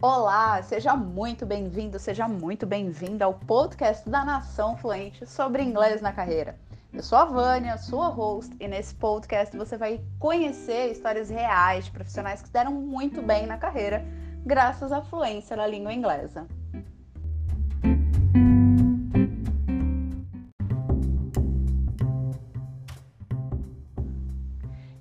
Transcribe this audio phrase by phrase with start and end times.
[0.00, 6.12] Olá, seja muito bem-vindo, seja muito bem-vinda ao podcast da Nação Fluente sobre inglês na
[6.12, 6.56] carreira.
[6.92, 11.90] Eu sou a Vânia, sua host, e nesse podcast você vai conhecer histórias reais de
[11.90, 14.06] profissionais que deram muito bem na carreira
[14.46, 16.46] graças à fluência na língua inglesa.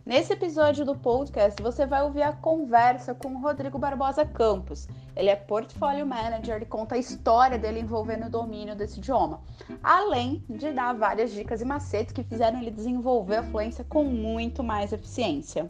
[0.08, 4.88] Nesse episódio do podcast, você vai ouvir a conversa com o Rodrigo Barbosa Campos.
[5.14, 9.42] Ele é Portfolio Manager e conta a história dele envolvendo o domínio desse idioma,
[9.84, 14.64] além de dar várias dicas e macetes que fizeram ele desenvolver a fluência com muito
[14.64, 15.70] mais eficiência.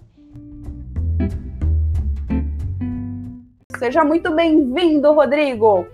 [3.80, 5.88] Seja muito bem-vindo, Rodrigo!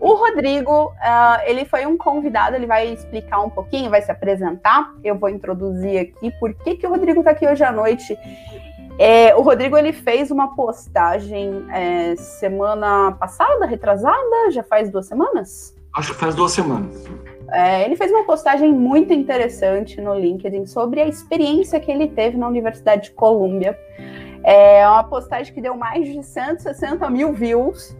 [0.00, 4.94] O Rodrigo, uh, ele foi um convidado, ele vai explicar um pouquinho, vai se apresentar.
[5.02, 8.16] Eu vou introduzir aqui por que, que o Rodrigo está aqui hoje à noite.
[8.98, 15.76] É, o Rodrigo ele fez uma postagem é, semana passada, retrasada, já faz duas semanas?
[15.94, 17.04] Acho que faz duas semanas.
[17.50, 22.36] É, ele fez uma postagem muito interessante no LinkedIn sobre a experiência que ele teve
[22.36, 23.78] na Universidade de Colômbia.
[24.44, 27.96] É uma postagem que deu mais de 160 mil views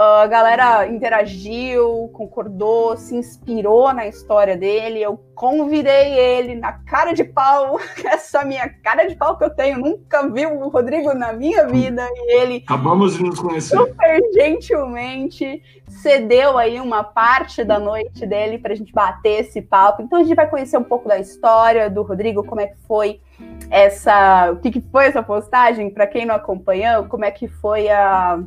[0.00, 5.02] a galera interagiu, concordou, se inspirou na história dele.
[5.02, 9.76] Eu convidei ele na cara de pau, essa minha cara de pau que eu tenho,
[9.76, 12.08] nunca vi o Rodrigo na minha vida.
[12.14, 12.62] E ele.
[12.64, 13.76] Acabamos de nos conhecer.
[13.76, 20.02] Super gentilmente cedeu aí uma parte da noite dele para a gente bater esse papo.
[20.02, 23.20] Então a gente vai conhecer um pouco da história do Rodrigo, como é que foi
[23.68, 24.52] essa.
[24.52, 28.38] O que, que foi essa postagem, para quem não acompanhou, como é que foi a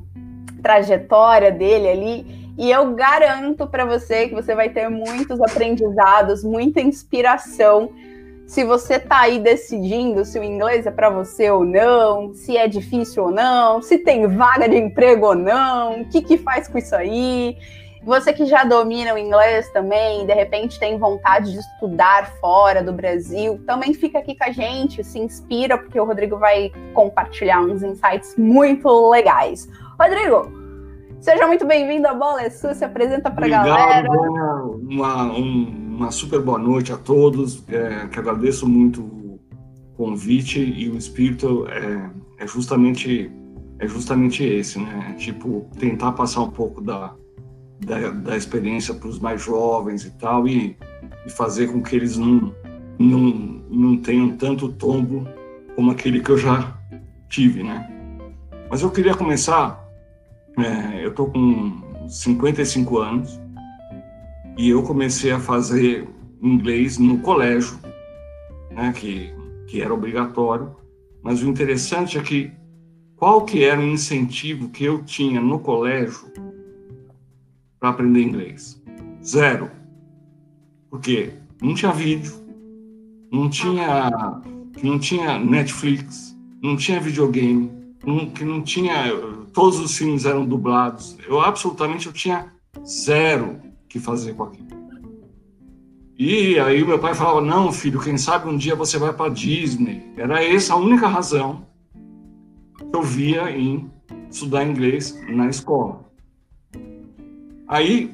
[0.61, 2.41] trajetória dele ali.
[2.57, 7.89] E eu garanto para você que você vai ter muitos aprendizados, muita inspiração.
[8.45, 12.67] Se você tá aí decidindo se o inglês é para você ou não, se é
[12.67, 16.77] difícil ou não, se tem vaga de emprego ou não, o que que faz com
[16.77, 17.57] isso aí?
[18.03, 22.91] Você que já domina o inglês também, de repente tem vontade de estudar fora do
[22.91, 27.83] Brasil, também fica aqui com a gente, se inspira, porque o Rodrigo vai compartilhar uns
[27.83, 29.69] insights muito legais.
[30.01, 30.51] Rodrigo,
[31.19, 34.09] seja muito bem-vindo à Bola é Sua, se apresenta para a galera.
[34.09, 39.39] Uma, um, uma super boa noite a todos, é, que agradeço muito o
[39.95, 42.09] convite e o espírito é,
[42.43, 43.31] é, justamente
[43.77, 45.15] é justamente esse, né?
[45.19, 47.13] Tipo, tentar passar um pouco da,
[47.85, 50.75] da, da experiência para os mais jovens e tal, e,
[51.27, 52.51] e fazer com que eles não,
[52.97, 53.19] não,
[53.69, 55.27] não tenham tanto tombo
[55.75, 56.75] como aquele que eu já
[57.29, 57.87] tive, né?
[58.67, 59.80] Mas eu queria começar
[60.57, 63.39] é, eu tô com 55 anos
[64.57, 66.07] e eu comecei a fazer
[66.41, 67.77] inglês no colégio,
[68.71, 69.33] né, que,
[69.67, 70.75] que era obrigatório.
[71.23, 72.51] Mas o interessante é que
[73.15, 76.31] qual que era o incentivo que eu tinha no colégio
[77.79, 78.81] para aprender inglês?
[79.23, 79.69] Zero.
[80.89, 82.33] Porque não tinha vídeo,
[83.31, 84.41] não tinha,
[84.83, 87.71] não tinha Netflix, não tinha videogame,
[88.33, 89.13] que não tinha
[89.53, 91.17] todos os filmes eram dublados.
[91.27, 92.51] Eu absolutamente eu tinha
[92.85, 94.67] zero que fazer com aquilo.
[96.17, 100.03] E aí meu pai falava: "Não, filho, quem sabe um dia você vai para Disney".
[100.17, 101.65] Era essa a única razão
[102.77, 103.89] que eu via em
[104.29, 106.05] estudar inglês na escola.
[107.67, 108.13] Aí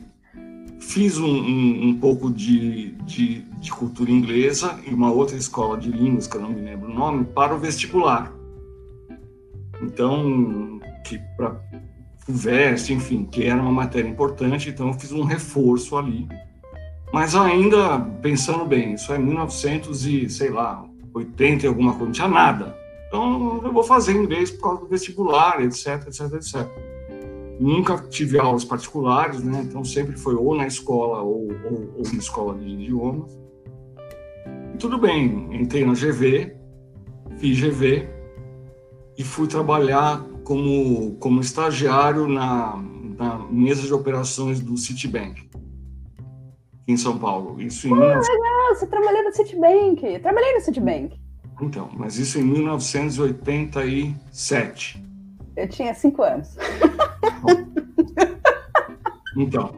[0.79, 5.89] fiz um, um, um pouco de, de, de cultura inglesa em uma outra escola de
[5.91, 8.31] línguas, que eu não me lembro o nome, para o vestibular.
[9.81, 11.55] Então, que para
[12.19, 16.27] FUVEST, enfim, que era uma matéria importante, então eu fiz um reforço ali.
[17.13, 20.83] Mas ainda, pensando bem, isso é 1900 e, sei lá,
[21.13, 22.75] 80 e alguma coisa, não tinha nada.
[23.07, 26.67] Então, eu vou fazer inglês por causa do vestibular, etc, etc, etc.
[27.59, 29.61] Nunca tive aulas particulares, né?
[29.63, 33.31] Então, sempre foi ou na escola ou, ou, ou na escola de idiomas.
[34.73, 36.55] E tudo bem, entrei na GV,
[37.37, 38.16] fiz GV,
[39.17, 42.79] e fui trabalhar como, como estagiário na,
[43.17, 45.49] na mesa de operações do Citibank,
[46.87, 47.59] em São Paulo.
[47.59, 48.29] Isso em ah, 19...
[48.29, 50.05] legal, você trabalhou no Citibank.
[50.05, 51.19] Eu trabalhei no Citibank.
[51.59, 55.03] Então, mas isso em 1987.
[55.55, 56.55] Eu tinha cinco anos.
[59.35, 59.75] Então,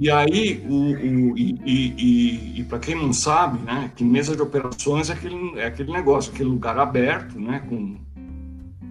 [0.00, 4.34] e aí, o, o e, e, e, e para quem não sabe, né, que mesa
[4.34, 7.98] de operações é aquele, é aquele negócio, aquele lugar aberto, né, com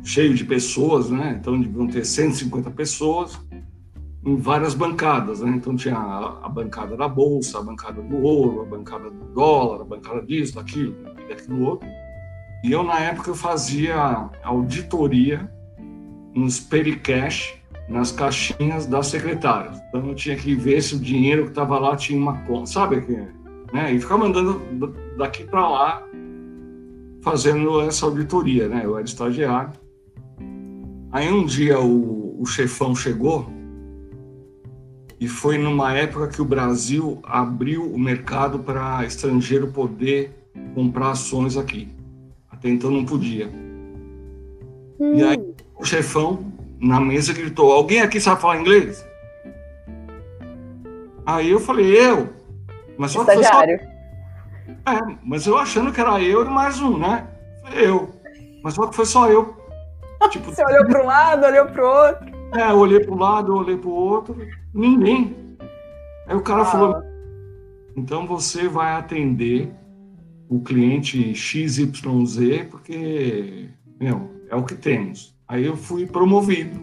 [0.10, 1.38] cheio de pessoas, né?
[1.40, 3.40] Então deviam ter 150 pessoas
[4.26, 5.52] em várias bancadas, né?
[5.56, 9.82] Então tinha a, a, bancada da bolsa, a bancada do ouro, a bancada do dólar,
[9.82, 10.96] a bancada disso, daquilo,
[11.28, 11.88] daquilo outro.
[12.64, 15.50] E eu na época eu fazia auditoria
[16.34, 17.56] nos pericash
[17.88, 19.80] nas caixinhas das secretárias.
[19.90, 22.98] Então eu tinha que ver se o dinheiro que estava lá tinha uma conta, sabe?
[23.72, 23.94] Né?
[23.94, 24.60] E ficava mandando
[25.18, 26.04] daqui para lá
[27.22, 28.82] fazendo essa auditoria, né?
[28.84, 29.72] Eu era estagiário.
[31.12, 33.50] Aí um dia o, o chefão chegou
[35.20, 40.32] e foi numa época que o Brasil abriu o mercado para estrangeiro poder
[40.74, 41.90] comprar ações aqui.
[42.50, 43.48] Até então não podia.
[45.00, 45.16] Hum.
[45.16, 49.06] E aí o chefão na mesa gritou: Alguém aqui sabe falar inglês?
[51.26, 52.30] Aí eu falei: Eu.
[52.98, 53.64] Mas só que só.
[53.64, 57.28] É, mas eu achando que era eu e mais um, né?
[57.74, 58.10] Eu.
[58.64, 59.59] Mas só que foi só eu.
[60.28, 62.40] Tipo, Você olhou para um lado, olhou para o outro.
[62.54, 64.38] É, eu olhei para um lado, eu olhei para o outro.
[64.74, 65.36] Ninguém.
[66.28, 66.66] Aí o cara ah.
[66.66, 67.04] falou:
[67.96, 69.72] Então você vai atender
[70.50, 73.70] o cliente XYZ, porque,
[74.00, 75.36] meu, é o que temos.
[75.48, 76.80] Aí eu fui promovido.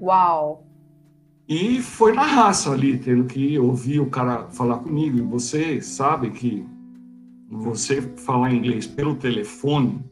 [0.00, 0.66] Uau!
[1.48, 5.18] E foi na raça ali, tendo que ouvir o cara falar comigo.
[5.18, 6.66] E você sabe que
[7.48, 10.04] você falar inglês pelo telefone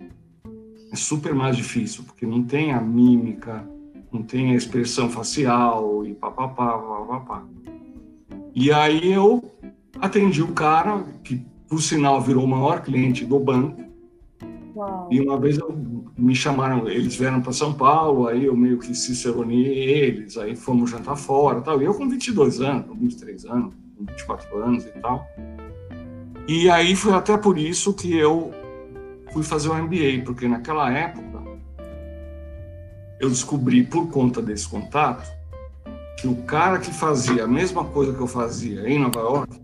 [0.94, 3.68] é super mais difícil, porque não tem a mímica,
[4.12, 7.44] não tem a expressão facial e papapá, papapá.
[8.54, 9.42] E aí eu
[10.00, 13.82] atendi o cara, que por sinal virou o maior cliente do banco,
[14.76, 15.08] Uau.
[15.10, 15.72] E uma vez eu,
[16.16, 20.90] me chamaram, eles vieram para São Paulo, aí eu meio que ciceronei eles, aí fomos
[20.90, 21.80] jantar fora tal.
[21.80, 25.24] E eu com 22 anos, com 23 anos, com 24 anos e tal.
[26.48, 28.52] E aí foi até por isso que eu
[29.34, 31.42] fui fazer o MBA, porque naquela época
[33.18, 35.28] eu descobri por conta desse contato
[36.16, 39.60] que o cara que fazia a mesma coisa que eu fazia em Nova York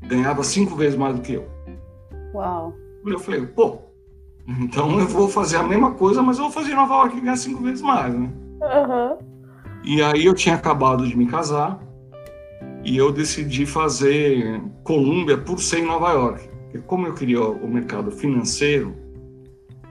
[0.00, 1.46] ganhava cinco vezes mais do que eu.
[2.32, 2.74] Uau!
[3.04, 3.78] Eu falei, pô,
[4.48, 7.20] então eu vou fazer a mesma coisa, mas eu vou fazer em Nova York e
[7.20, 8.32] ganhar cinco vezes mais, né?
[8.62, 9.18] Uhum.
[9.84, 11.78] E aí eu tinha acabado de me casar
[12.82, 16.53] e eu decidi fazer Colômbia por ser em Nova York.
[16.74, 18.96] Porque como eu queria o mercado financeiro,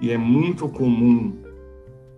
[0.02, 1.34] e é muito comum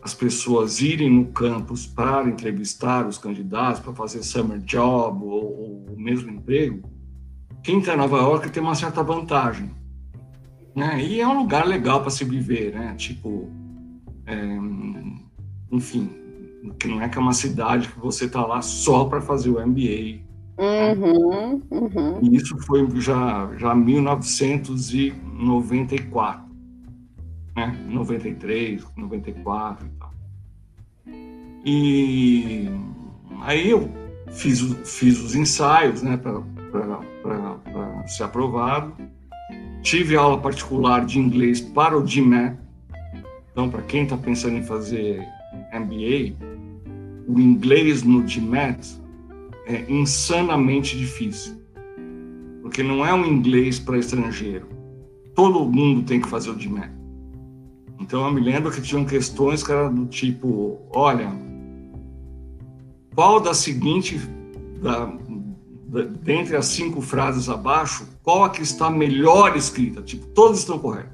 [0.02, 5.86] as pessoas irem no campus para entrevistar os candidatos, para fazer summer job ou, ou
[5.94, 6.90] o mesmo emprego,
[7.62, 9.70] quem está em Nova York tem uma certa vantagem
[10.76, 11.00] né?
[11.00, 12.96] E é um lugar legal para se viver, né?
[12.96, 13.48] Tipo,
[14.26, 14.58] é,
[15.72, 16.10] enfim,
[16.80, 19.66] que não é que é uma cidade que você tá lá só para fazer o
[19.66, 20.25] MBA.
[20.58, 22.18] Uhum, uhum.
[22.22, 26.46] E isso foi já já 1994,
[27.56, 27.78] né?
[27.90, 30.14] 93, 94 e tal.
[31.66, 32.70] E
[33.42, 33.92] aí eu
[34.32, 36.42] fiz, fiz os ensaios, né, para
[38.08, 38.94] ser aprovado
[39.86, 42.58] Tive aula particular de inglês para o GMAT.
[43.52, 45.20] Então, para quem está pensando em fazer
[45.72, 46.36] MBA,
[47.28, 49.00] o inglês no GMAT
[49.66, 51.62] é insanamente difícil.
[52.62, 54.68] Porque não é um inglês para estrangeiro.
[55.34, 56.92] Todo mundo tem que fazer o GMAT.
[58.00, 61.30] Então, eu me lembro que tinham questões que eram do tipo: olha,
[63.14, 64.18] qual da seguinte,
[64.82, 65.12] da,
[66.22, 70.02] dentre as cinco frases abaixo, qual a que está melhor escrita?
[70.02, 71.12] Tipo, todas estão corretas.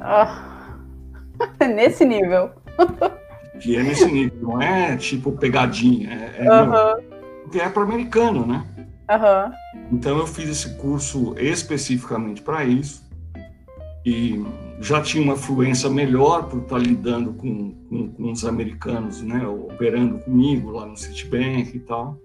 [0.00, 0.76] Ah,
[1.74, 2.50] nesse nível.
[3.60, 6.10] que é nesse nível, não é tipo pegadinha.
[6.10, 7.09] É, é, uhum.
[7.58, 8.64] É para americano, né?
[9.10, 9.52] Uhum.
[9.92, 13.08] Então eu fiz esse curso especificamente para isso
[14.06, 14.44] e
[14.80, 19.46] já tinha uma fluência melhor por estar lidando com, com, com os americanos, né?
[19.46, 22.18] Operando comigo lá no Citibank e tal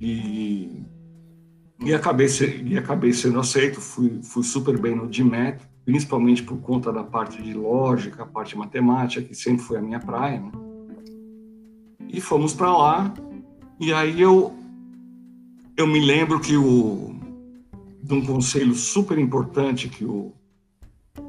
[0.00, 0.84] e,
[1.80, 2.28] e, acabei,
[2.64, 7.42] e acabei sendo aceito, fui, fui super bem no DMAT, principalmente por conta da parte
[7.42, 10.40] de lógica, a parte matemática, que sempre foi a minha praia.
[10.40, 10.52] Né?
[12.08, 13.14] E fomos para lá,
[13.78, 14.54] e aí eu,
[15.76, 17.14] eu me lembro que o,
[18.02, 20.32] de um conselho super importante que, o,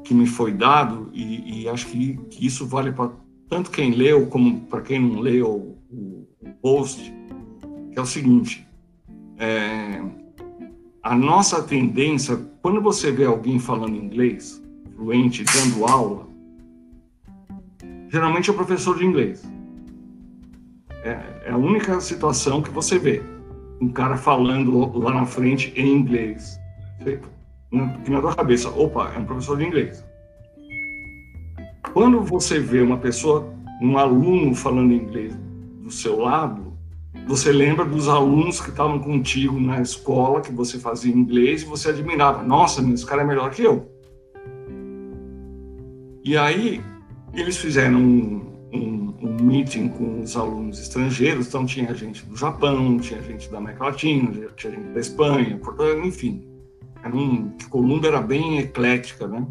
[0.02, 3.10] que me foi dado, e, e acho que, que, isso vale para
[3.48, 7.12] tanto quem leu como para quem não leu o, o post,
[7.92, 8.66] é o seguinte:
[9.36, 10.02] é,
[11.02, 14.62] a nossa tendência, quando você vê alguém falando inglês,
[14.96, 16.28] fluente, dando aula,
[18.08, 19.57] geralmente é o professor de inglês.
[21.04, 23.22] É, é a única situação que você vê
[23.80, 26.58] um cara falando lá na frente em inglês.
[27.02, 30.04] Que na tua cabeça, opa, é um professor de inglês.
[31.92, 35.34] Quando você vê uma pessoa, um aluno falando inglês
[35.82, 36.68] do seu lado,
[37.26, 41.90] você lembra dos alunos que estavam contigo na escola, que você fazia inglês, e você
[41.90, 42.42] admirava.
[42.42, 43.90] Nossa, esse cara é melhor que eu.
[46.24, 46.82] E aí,
[47.34, 48.97] eles fizeram um, um
[49.42, 54.32] meeting com os alunos estrangeiros, então tinha gente do Japão, tinha gente da América Latina,
[54.56, 56.44] tinha gente da Espanha, Portugal, enfim.
[57.02, 59.46] Era um, Colômbia era bem eclética, né?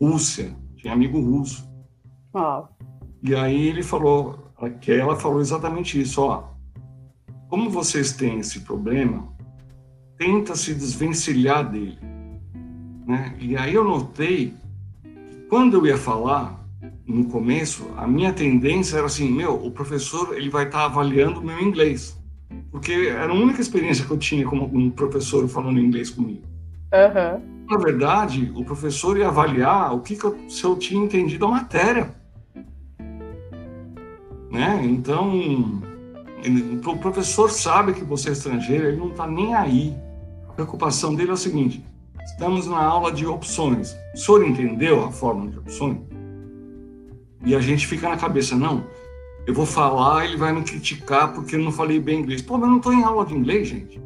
[0.00, 1.68] Rússia, tinha amigo russo.
[2.32, 2.64] Oh.
[3.22, 6.44] E aí ele falou, que ela falou exatamente isso, ó.
[7.48, 9.28] Como vocês têm esse problema,
[10.16, 11.98] tenta se desvencilhar dele.
[13.06, 13.36] Né?
[13.38, 14.54] E aí eu notei
[15.02, 16.61] que quando eu ia falar,
[17.06, 21.40] no começo, a minha tendência era assim, meu, o professor ele vai estar tá avaliando
[21.40, 22.18] o meu inglês.
[22.70, 26.42] Porque era a única experiência que eu tinha como um professor falando inglês comigo.
[26.92, 27.52] Uhum.
[27.70, 31.50] Na verdade, o professor ia avaliar o que, que eu, se eu tinha entendido a
[31.50, 32.14] matéria.
[34.50, 34.82] Né?
[34.84, 35.82] Então,
[36.42, 39.96] ele, o professor sabe que você é estrangeiro, ele não está nem aí.
[40.48, 41.82] A preocupação dele é o seguinte:
[42.24, 43.96] estamos na aula de opções.
[44.14, 46.11] O senhor entendeu a fórmula de opções?
[47.44, 48.84] E a gente fica na cabeça, não,
[49.46, 52.42] eu vou falar, ele vai me criticar porque eu não falei bem inglês.
[52.42, 54.00] Pô, mas eu não estou em aula de inglês, gente.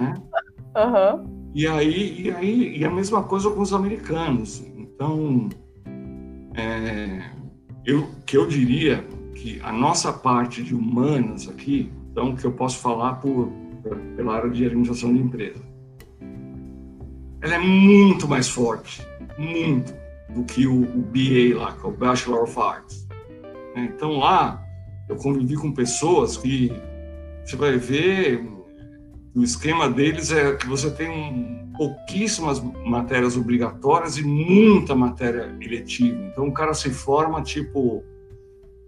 [0.00, 0.14] Né?
[0.76, 1.50] Uhum.
[1.54, 4.64] E aí, e aí, e a mesma coisa com os americanos.
[4.76, 5.48] Então,
[6.54, 7.22] é,
[7.84, 9.04] eu que eu diria
[9.34, 13.52] que a nossa parte de humanas aqui, então que eu posso falar por
[14.16, 15.62] pela área de administração de empresa,
[17.42, 19.06] ela é muito mais forte,
[19.38, 19.94] muito
[20.30, 23.06] do que o, o BA lá, que é o Bachelor of Arts.
[23.74, 23.92] Né?
[23.94, 24.62] Então lá
[25.08, 26.72] eu convivi com pessoas que
[27.44, 28.54] você vai ver
[29.34, 36.16] o esquema deles é que você tem um, pouquíssimas matérias obrigatórias e muita matéria eletiva.
[36.30, 38.04] Então o cara se forma tipo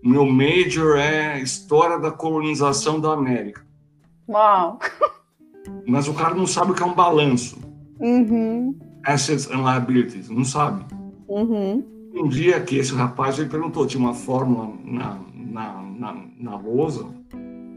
[0.02, 3.66] meu major é história da colonização da América.
[4.28, 4.78] Uau!
[5.84, 7.58] Mas o cara não sabe o que é um balanço.
[7.98, 8.78] Uhum.
[9.04, 10.84] Assets and liabilities, não sabe.
[11.28, 11.84] Uhum.
[12.14, 17.06] Um dia que esse rapaz ele perguntou, tinha uma fórmula na, na, na, na lousa,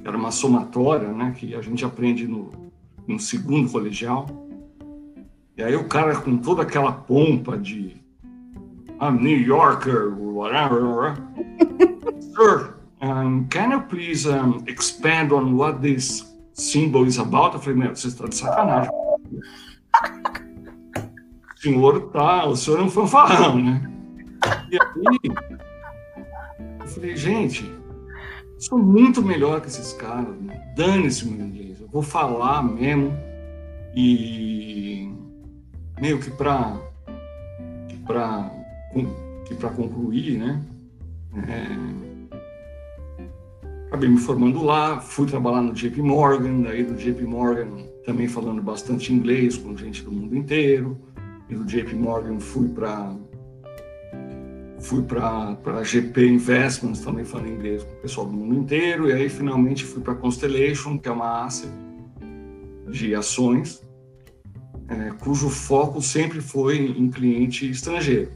[0.03, 2.49] era uma somatória, né, que a gente aprende no,
[3.07, 4.27] no segundo colegial.
[5.57, 7.97] E aí o cara com toda aquela pompa de
[9.01, 11.15] I'm New Yorker, whatever.
[12.35, 17.55] Sir, um, can you please um, expand on what this symbol is about?
[17.55, 18.91] Eu falei, meu, você está de sacanagem.
[21.59, 23.91] Senhor tá, o senhor é um fanfarrão, né?
[24.71, 25.19] E aí,
[26.79, 27.69] eu falei, gente,
[28.57, 30.73] sou muito melhor que esses caras, né?
[30.77, 33.13] dane-se meu inglês, eu vou falar mesmo
[33.93, 35.11] e
[35.99, 36.79] meio que para
[38.07, 38.49] para
[39.59, 40.63] para concluir, né?
[41.45, 41.67] É,
[43.87, 47.67] acabei me formando lá, fui trabalhar no JP Morgan, daí do JP Morgan
[48.05, 50.97] também falando bastante inglês com gente do mundo inteiro,
[51.55, 53.15] do JP Morgan fui para
[54.79, 59.27] fui para GP Investments, também falando inglês com o pessoal do mundo inteiro, e aí
[59.27, 61.71] finalmente fui para Constellation, que é uma asset
[62.89, 63.83] de ações,
[64.87, 68.31] é, cujo foco sempre foi em cliente estrangeiro.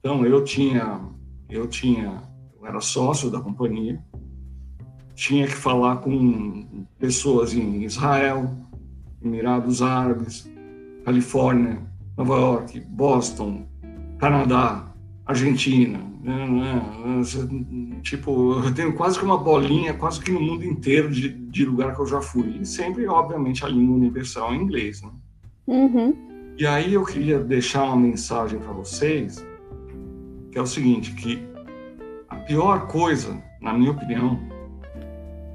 [0.00, 1.00] Então eu tinha,
[1.48, 2.22] eu tinha,
[2.58, 4.02] eu era sócio da companhia,
[5.14, 8.50] tinha que falar com pessoas em Israel,
[9.22, 10.50] Emirados Árabes,
[11.04, 11.80] Califórnia,
[12.16, 13.66] Nova York, Boston,
[14.18, 14.86] Canadá,
[15.26, 21.10] Argentina, né, né, tipo, eu tenho quase que uma bolinha, quase que no mundo inteiro
[21.10, 22.58] de, de lugar que eu já fui.
[22.60, 25.10] E sempre, obviamente, a língua universal é inglês, né?
[25.66, 26.14] Uhum.
[26.56, 29.44] E aí eu queria deixar uma mensagem para vocês,
[30.50, 31.44] que é o seguinte, que
[32.28, 34.38] a pior coisa, na minha opinião,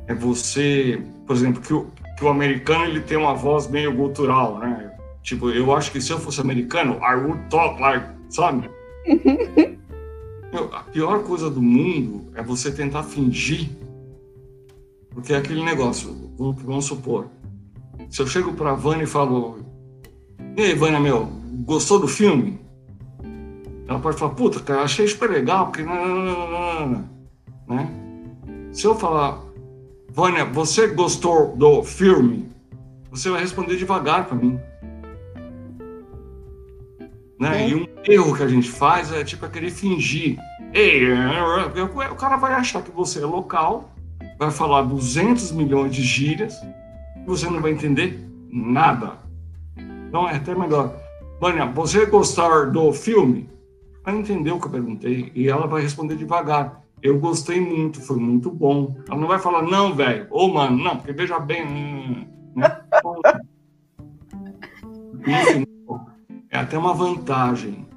[0.08, 1.88] é você, por exemplo, que o,
[2.18, 4.92] que o americano ele tem uma voz meio gutural, né?
[5.22, 8.70] Tipo, eu acho que se eu fosse americano, I would talk like, sabe?
[10.52, 13.70] Meu, a pior coisa do mundo é você tentar fingir.
[15.12, 17.28] Porque é aquele negócio, vamos, vamos supor.
[18.10, 19.60] Se eu chego pra Vânia e falo,
[20.58, 21.26] e aí, Vânia, meu,
[21.66, 22.60] gostou do filme?
[23.88, 25.84] Ela pode falar, puta, cara, achei super legal, porque.
[27.68, 27.90] Né?
[28.72, 29.42] Se eu falar,
[30.10, 32.52] Vânia, você gostou do filme?
[33.12, 34.60] Você vai responder devagar para mim.
[37.40, 37.64] Né?
[37.64, 37.70] É.
[37.70, 40.38] E um erro que a gente faz é tipo aquele fingir.
[40.74, 41.08] Ei,
[42.12, 43.92] o cara vai achar que você é local,
[44.38, 46.62] vai falar 200 milhões de gírias
[47.16, 48.20] e você não vai entender
[48.52, 49.14] nada.
[50.08, 50.94] Então é até melhor.
[51.40, 53.50] Vânia, você gostar do filme?
[54.04, 56.84] Vai entender o que eu perguntei e ela vai responder devagar.
[57.02, 58.98] Eu gostei muito, foi muito bom.
[59.08, 61.66] Ela não vai falar, não, velho, ou mano, não, porque veja bem.
[61.66, 62.82] Hum, né?
[65.26, 65.66] Enfim,
[66.50, 67.88] é até uma vantagem.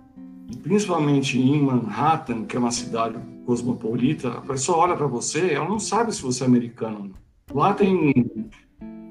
[0.63, 3.17] principalmente em Manhattan, que é uma cidade
[3.47, 7.13] cosmopolita, a pessoa olha para você, ela não sabe se você é americano.
[7.53, 8.13] Lá tem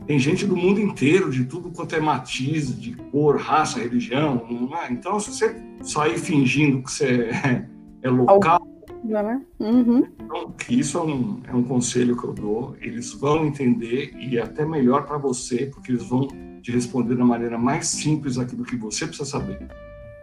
[0.05, 4.69] tem gente do mundo inteiro, de tudo quanto é matiz, de cor, raça, religião.
[4.83, 4.91] É?
[4.91, 7.65] Então, se você sair fingindo que você é,
[8.01, 8.62] é local,
[9.03, 9.41] né?
[9.60, 10.08] Uhum.
[10.20, 12.75] Então, isso é um, é um conselho que eu dou.
[12.79, 16.27] Eles vão entender e é até melhor para você, porque eles vão
[16.62, 19.67] te responder da maneira mais simples aquilo que você precisa saber.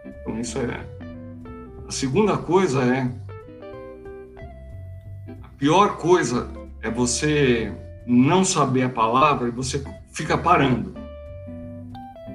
[0.05, 0.85] Então, isso é.
[1.87, 3.11] A segunda coisa é.
[5.43, 6.49] A pior coisa
[6.81, 7.73] é você
[8.07, 10.93] não saber a palavra e você fica parando.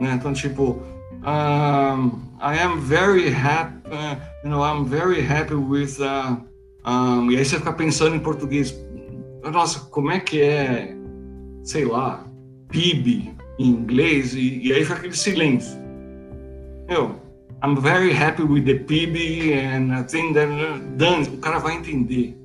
[0.01, 0.13] Né?
[0.15, 0.83] Então, tipo,
[1.25, 6.37] um, I am very happy, uh, you know, I'm very happy with, uh,
[6.85, 8.75] um, e aí você fica pensando em português,
[9.43, 10.95] nossa, como é que é,
[11.63, 12.27] sei lá,
[12.69, 15.79] PIB em inglês, e, e aí fica aquele silêncio.
[16.89, 17.19] Eu,
[17.63, 20.49] I'm very happy with the PIB and I think that,
[20.99, 22.39] done, o cara vai entender.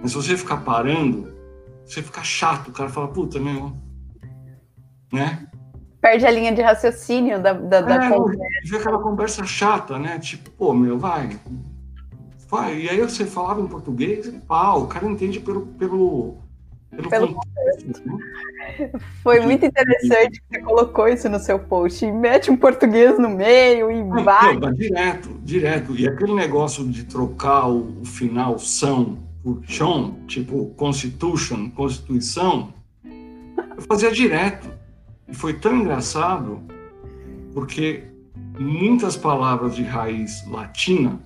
[0.00, 1.30] Mas se você ficar parando,
[1.84, 3.76] você fica chato, o cara fala, puta, meu,
[5.12, 5.47] né?
[6.00, 8.76] Perde a linha de raciocínio da, da, da é, conversa.
[8.76, 10.18] Aquela conversa chata, né?
[10.18, 11.36] Tipo, pô, meu, vai.
[12.48, 12.80] Vai.
[12.82, 16.36] E aí você falava em português e pau, o cara entende pelo, pelo,
[16.90, 18.06] pelo, pelo contexto.
[18.06, 18.90] Né?
[19.22, 22.04] Foi muito interessante que você colocou isso no seu post.
[22.06, 24.56] E mete um português no meio e ah, vai.
[24.56, 25.96] Não, direto, direto.
[25.96, 32.72] E aquele negócio de trocar o, o final são por chon, tipo constitution, constituição,
[33.04, 34.77] eu fazia direto.
[35.28, 36.60] E foi tão engraçado
[37.52, 38.04] porque
[38.58, 41.20] muitas palavras de raiz latina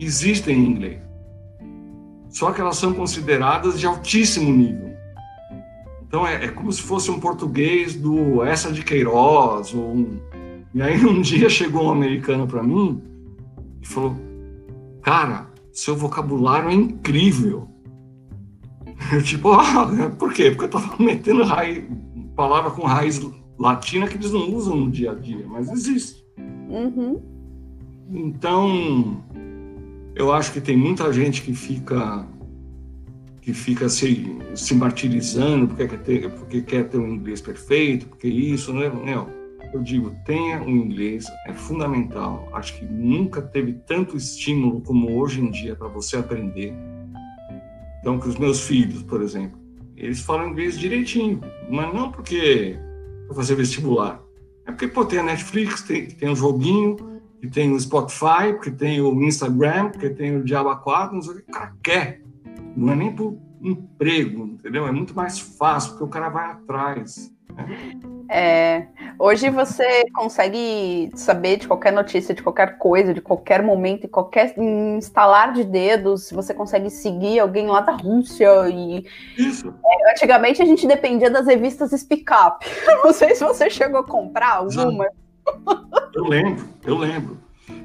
[0.00, 1.08] existem em inglês.
[2.30, 4.88] Só que elas são consideradas de altíssimo nível.
[6.06, 9.74] Então é, é como se fosse um português do Essa de Queiroz.
[9.74, 10.20] Ou um...
[10.74, 13.02] E aí um dia chegou um americano para mim
[13.82, 14.16] e falou:
[15.02, 17.68] Cara, seu vocabulário é incrível.
[19.12, 20.50] Eu tipo, ah, por quê?
[20.50, 21.84] Porque eu tava metendo raiz,
[22.38, 23.20] palavra com raiz
[23.58, 26.24] latina que eles não usam no dia a dia, mas existe.
[26.70, 27.20] Uhum.
[28.12, 29.24] Então,
[30.14, 32.24] eu acho que tem muita gente que fica
[33.42, 38.28] que fica se, se martirizando porque quer, ter, porque quer ter um inglês perfeito, porque
[38.28, 38.88] isso, né?
[38.88, 39.28] Não,
[39.72, 42.48] eu digo, tenha um inglês, é fundamental.
[42.52, 46.72] Acho que nunca teve tanto estímulo como hoje em dia para você aprender.
[48.00, 49.57] Então, que os meus filhos, por exemplo,
[49.98, 52.78] eles falam inglês direitinho, mas não porque
[53.26, 54.22] para fazer vestibular.
[54.66, 56.96] É porque, pô, tem a Netflix, tem, tem um joguinho,
[57.40, 61.32] que tem o Spotify, porque tem o Instagram, porque tem o Diaba 4, não sei
[61.32, 62.22] o que o cara quer.
[62.76, 64.86] Não é nem por emprego, entendeu?
[64.86, 67.32] É muito mais fácil, porque o cara vai atrás.
[68.30, 68.86] É,
[69.18, 74.54] hoje você consegue saber de qualquer notícia, de qualquer coisa, de qualquer momento, em qualquer
[74.58, 78.68] instalar de dedos, você consegue seguir alguém lá da Rússia.
[78.68, 79.06] E
[79.36, 79.74] Isso.
[79.84, 82.66] É, antigamente a gente dependia das revistas Speak Up.
[83.02, 85.06] Não sei se você chegou a comprar alguma.
[86.14, 87.38] Eu lembro, eu lembro.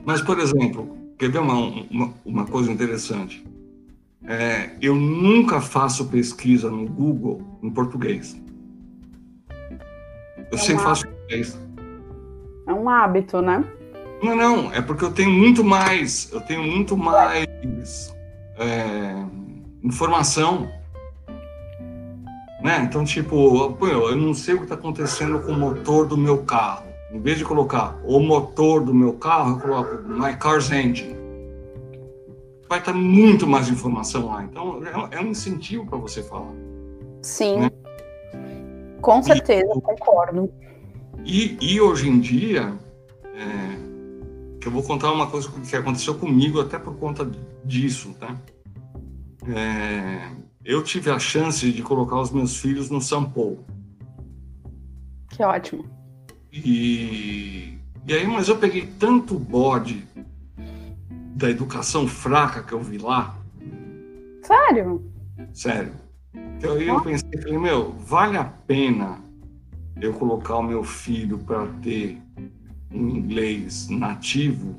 [0.04, 1.56] Mas, por exemplo, quer ver uma,
[1.90, 3.46] uma, uma coisa interessante?
[4.26, 8.38] É, eu nunca faço pesquisa no Google em português.
[10.54, 11.60] Eu é sempre faço inglês.
[12.68, 13.66] É um hábito, né?
[14.22, 18.16] Não, não, é porque eu tenho muito mais, eu tenho muito mais
[18.58, 19.16] é,
[19.84, 20.70] informação.
[22.62, 22.84] Né?
[22.84, 26.86] Então, tipo, eu não sei o que está acontecendo com o motor do meu carro.
[27.12, 31.16] Em vez de colocar o motor do meu carro, eu coloco my car's engine.
[32.70, 34.44] Vai estar muito mais informação lá.
[34.44, 36.54] Então, é um incentivo para você falar.
[37.24, 37.60] Sim.
[37.60, 37.72] Né?
[39.04, 40.52] Com certeza, e, concordo.
[41.26, 42.74] E, e, hoje em dia,
[43.36, 47.30] é, que eu vou contar uma coisa que aconteceu comigo até por conta
[47.66, 48.36] disso, tá?
[49.46, 50.32] É,
[50.64, 53.66] eu tive a chance de colocar os meus filhos no São Paulo.
[55.30, 55.86] Que ótimo.
[56.52, 60.08] E, e aí, mas eu peguei tanto bode
[61.36, 63.36] da educação fraca que eu vi lá.
[64.44, 65.12] Sério?
[65.52, 66.03] Sério.
[66.34, 69.20] Então eu pensei, falei, meu, vale a pena
[70.02, 72.22] eu colocar o meu filho para ter
[72.92, 74.76] um inglês nativo,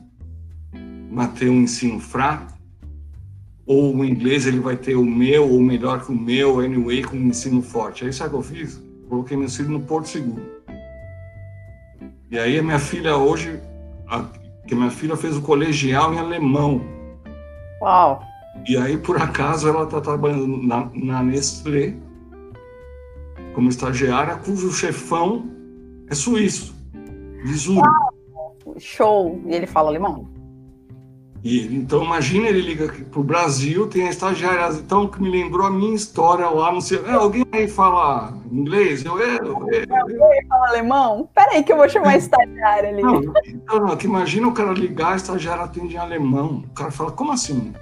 [1.11, 2.53] mas ter um ensino fraco?
[3.67, 7.17] Ou o inglês ele vai ter o meu, ou melhor que o meu, anyway, com
[7.17, 8.05] um ensino forte?
[8.05, 8.83] Aí sabe o que eu fiz?
[9.09, 10.43] Coloquei meu filho no Porto Seguro.
[12.31, 13.61] E aí a minha filha hoje,
[14.09, 14.25] a,
[14.67, 16.83] que minha filha fez o colegial em alemão.
[17.81, 18.34] Uau!
[18.67, 21.95] E aí, por acaso, ela está trabalhando na, na Nestlé
[23.55, 25.45] como estagiária, cujo chefão
[26.09, 26.75] é suíço,
[27.45, 27.89] de Zurich.
[28.79, 29.41] Show!
[29.47, 30.35] E ele fala alemão?
[31.45, 35.67] E, então, imagina ele liga para o Brasil, tem a estagiária, então, que me lembrou
[35.67, 39.05] a minha história lá, não sei, é, alguém aí fala inglês?
[39.05, 41.29] Eu, é, é, alguém fala alemão?
[41.35, 43.03] Peraí que eu vou chamar a estagiária ali.
[43.03, 46.65] Não, então, não, que imagina o cara ligar, a estagiária atende em alemão.
[46.67, 47.75] O cara fala, como assim?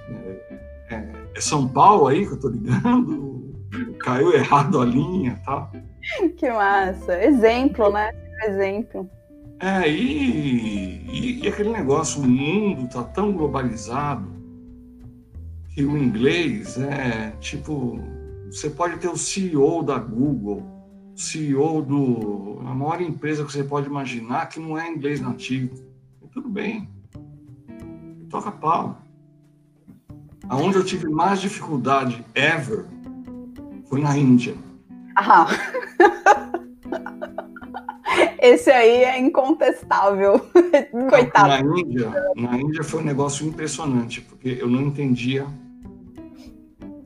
[1.43, 3.53] São Paulo aí que eu tô ligando?
[3.99, 5.71] Caiu errado a linha tal.
[6.37, 7.23] Que massa.
[7.23, 8.11] Exemplo, né?
[8.45, 9.09] Exemplo.
[9.59, 14.27] É, e, e, e, aquele negócio, o mundo tá tão globalizado
[15.69, 17.97] que o inglês é tipo,
[18.47, 20.63] você pode ter o CEO da Google,
[21.15, 25.73] CEO do a maior empresa que você pode imaginar que não é inglês nativo.
[26.21, 26.89] E tudo bem,
[28.29, 29.02] toca pau.
[30.49, 32.85] Aonde eu tive mais dificuldade ever
[33.85, 34.55] foi na Índia.
[35.15, 35.47] Ah.
[38.41, 40.39] Esse aí é incontestável.
[41.09, 41.47] Coitado.
[41.47, 45.45] Na Índia, na Índia foi um negócio impressionante, porque eu não entendia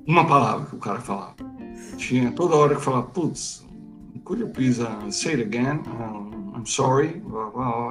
[0.06, 1.36] uma palavra que o cara falava.
[1.97, 3.65] Tinha toda hora que falava, putz,
[4.23, 5.82] could you please uh, say it again?
[5.86, 7.21] Uh, I'm sorry.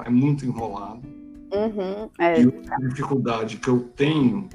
[0.04, 1.00] É muito enrolado.
[1.52, 2.42] Uhum, é.
[2.42, 4.48] E a dificuldade que eu tenho,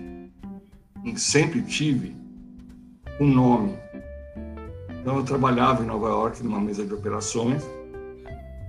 [1.16, 2.16] sempre tive,
[3.20, 3.78] um nome.
[5.02, 7.64] Então eu trabalhava em Nova York numa mesa de operações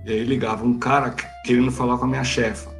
[0.05, 1.15] e aí ligava um cara
[1.45, 2.71] querendo falar com a minha chefa.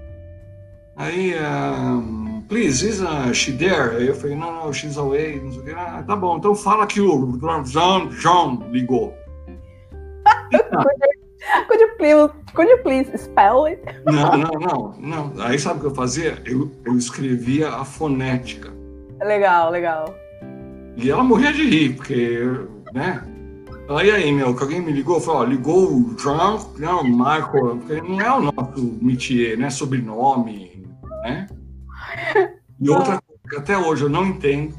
[0.96, 3.96] Aí, um, please, is uh, she there?
[3.96, 5.40] Aí eu falei, não, não, she's away.
[5.42, 5.72] Não sei o que.
[5.72, 9.16] Ah, tá bom, então fala que o John, John ligou.
[11.68, 13.82] could, you please, could you please spell it?
[14.06, 15.34] Não, não, não, não.
[15.44, 16.42] Aí sabe o que eu fazia?
[16.46, 18.72] Eu, eu escrevia a fonética.
[19.24, 20.16] Legal, legal.
[20.96, 22.40] E ela morria de rir, porque,
[22.94, 23.24] né?
[23.90, 28.02] Aí aí, meu, que alguém me ligou, falou, ó, ligou o João, não, Michael, porque
[28.02, 29.70] não é o nosso métier, né?
[29.70, 30.86] Sobrenome,
[31.24, 31.48] né?
[32.80, 34.74] E outra coisa que até hoje eu não entendo,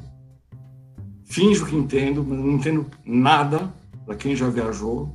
[1.25, 3.73] finjo que entendo, mas não entendo nada,
[4.07, 5.15] para quem já viajou,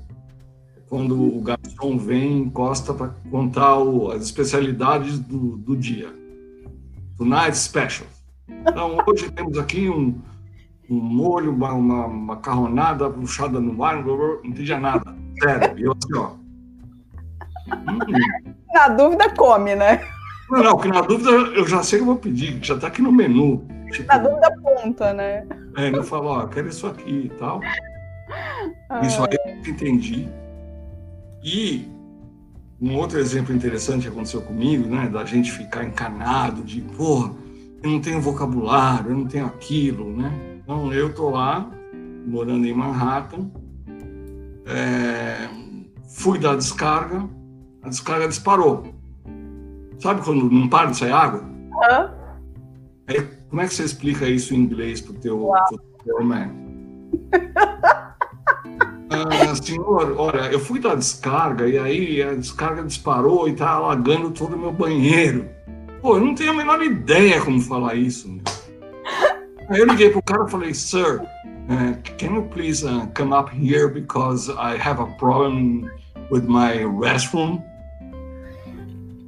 [0.88, 6.14] quando o garçom vem encosta para contar o, as especialidades do, do dia.
[7.18, 8.08] Tonight Special.
[8.62, 10.20] Então, hoje temos aqui um
[10.90, 15.16] um molho, uma, uma macarronada puxada no mar, não entendia nada.
[15.42, 15.80] Sério.
[15.80, 16.32] E eu assim, ó.
[17.72, 18.00] Hum.
[18.74, 20.02] Na dúvida, come, né?
[20.50, 22.88] Não, não, que na dúvida eu já sei que eu vou pedir, que já tá
[22.88, 23.64] aqui no menu.
[23.92, 25.46] Tipo, na dúvida, ponta, né?
[25.78, 27.62] É, eu falo, ó, quero isso aqui e tal.
[28.90, 29.02] Ah.
[29.02, 30.28] Isso aí eu entendi.
[31.44, 31.88] E
[32.82, 37.32] um outro exemplo interessante que aconteceu comigo, né, da gente ficar encanado, de, porra,
[37.82, 40.32] eu não tenho vocabulário, eu não tenho aquilo, né?
[40.62, 41.70] Então, eu tô lá,
[42.26, 43.50] morando em Manhattan,
[44.66, 45.50] é,
[46.16, 47.28] fui dar descarga,
[47.82, 48.84] a descarga disparou.
[49.98, 51.42] Sabe quando não para de sair água?
[51.42, 52.10] Uhum.
[53.08, 56.52] Aí, como é que você explica isso em inglês pro teu, pro teu man?
[59.10, 64.32] ah, senhor, olha, eu fui dar descarga e aí a descarga disparou e tá alagando
[64.32, 65.50] todo o meu banheiro.
[66.02, 68.44] Pô, eu não tenho a menor ideia como falar isso, meu.
[69.70, 73.52] Aí eu liguei pro cara e falei, sir, uh, can you please uh, come up
[73.54, 75.90] here because I have a problem
[76.32, 77.62] with my restroom?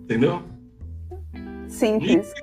[0.03, 0.41] Entendeu?
[1.67, 2.33] Simples.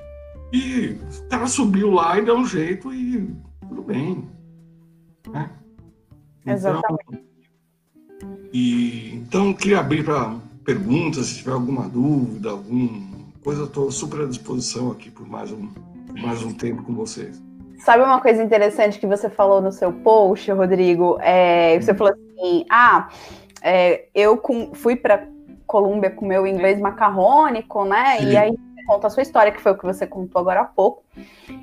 [0.52, 3.34] E, e o cara subiu lá e deu um jeito e
[3.66, 4.28] tudo bem.
[5.30, 5.50] Né?
[6.42, 7.28] Então, Exatamente.
[8.52, 12.54] E, então, queria abrir para perguntas, se tiver alguma dúvida,
[13.48, 16.94] alguma coisa, estou super à disposição aqui por mais um, por mais um tempo com
[16.94, 17.42] vocês.
[17.78, 21.18] Sabe uma coisa interessante que você falou no seu post, Rodrigo?
[21.20, 23.08] É, você falou assim: ah,
[23.62, 25.26] é, eu com, fui para
[25.66, 28.18] Colômbia com meu inglês macarrônico, né?
[28.18, 28.30] Sim.
[28.30, 31.04] E aí conta a sua história, que foi o que você contou agora há pouco.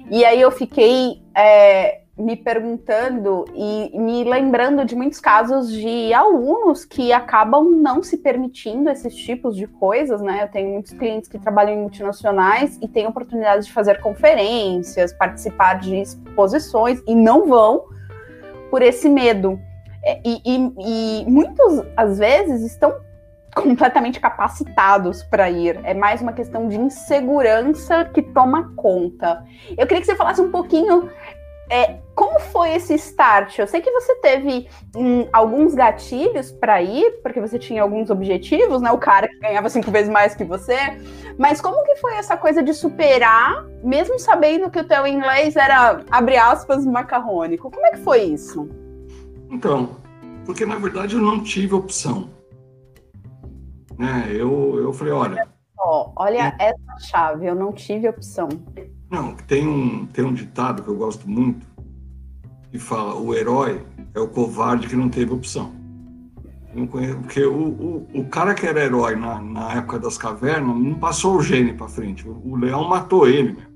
[0.09, 6.85] E aí eu fiquei é, me perguntando e me lembrando de muitos casos de alunos
[6.85, 10.43] que acabam não se permitindo esses tipos de coisas, né?
[10.43, 15.79] Eu tenho muitos clientes que trabalham em multinacionais e têm oportunidade de fazer conferências, participar
[15.79, 17.83] de exposições e não vão
[18.71, 19.59] por esse medo.
[20.01, 22.95] É, e, e, e muitos, às vezes, estão
[23.53, 25.79] completamente capacitados para ir.
[25.83, 29.43] É mais uma questão de insegurança que toma conta.
[29.77, 31.09] Eu queria que você falasse um pouquinho
[31.69, 33.57] é, como foi esse start?
[33.57, 38.81] Eu sei que você teve hum, alguns gatilhos para ir, porque você tinha alguns objetivos,
[38.81, 38.91] né?
[38.91, 40.77] O cara que ganhava cinco vezes mais que você.
[41.37, 46.01] Mas como que foi essa coisa de superar, mesmo sabendo que o teu inglês era,
[46.09, 47.71] abre aspas, macarrônico?
[47.71, 48.69] Como é que foi isso?
[49.49, 49.97] Então,
[50.45, 52.29] porque na verdade eu não tive opção.
[53.97, 54.27] Né?
[54.29, 55.47] Eu, eu falei, olha...
[55.77, 56.69] olha é...
[56.69, 58.47] essa chave, eu não tive opção.
[59.09, 61.65] Não, tem um, tem um ditado que eu gosto muito,
[62.71, 63.81] que fala: o herói
[64.13, 65.73] é o covarde que não teve opção.
[66.73, 70.75] Não conheço, porque o, o, o cara que era herói na, na época das cavernas
[70.75, 72.27] não passou o gene para frente.
[72.27, 73.53] O, o, leão matou ele.
[73.53, 73.75] Mesmo.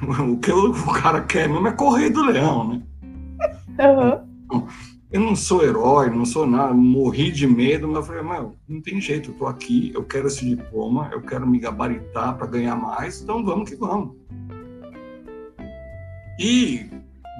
[0.32, 2.82] O que o, o, cara quer mesmo é correr do leão, né?
[3.80, 4.68] Uhum.
[5.10, 9.00] Eu não sou herói, não sou nada, morri de medo, mas eu falei, não tem
[9.00, 13.22] jeito, eu tô aqui, eu quero esse diploma, eu quero me gabaritar para ganhar mais,
[13.22, 14.14] então vamos que vamos.
[16.38, 16.88] E,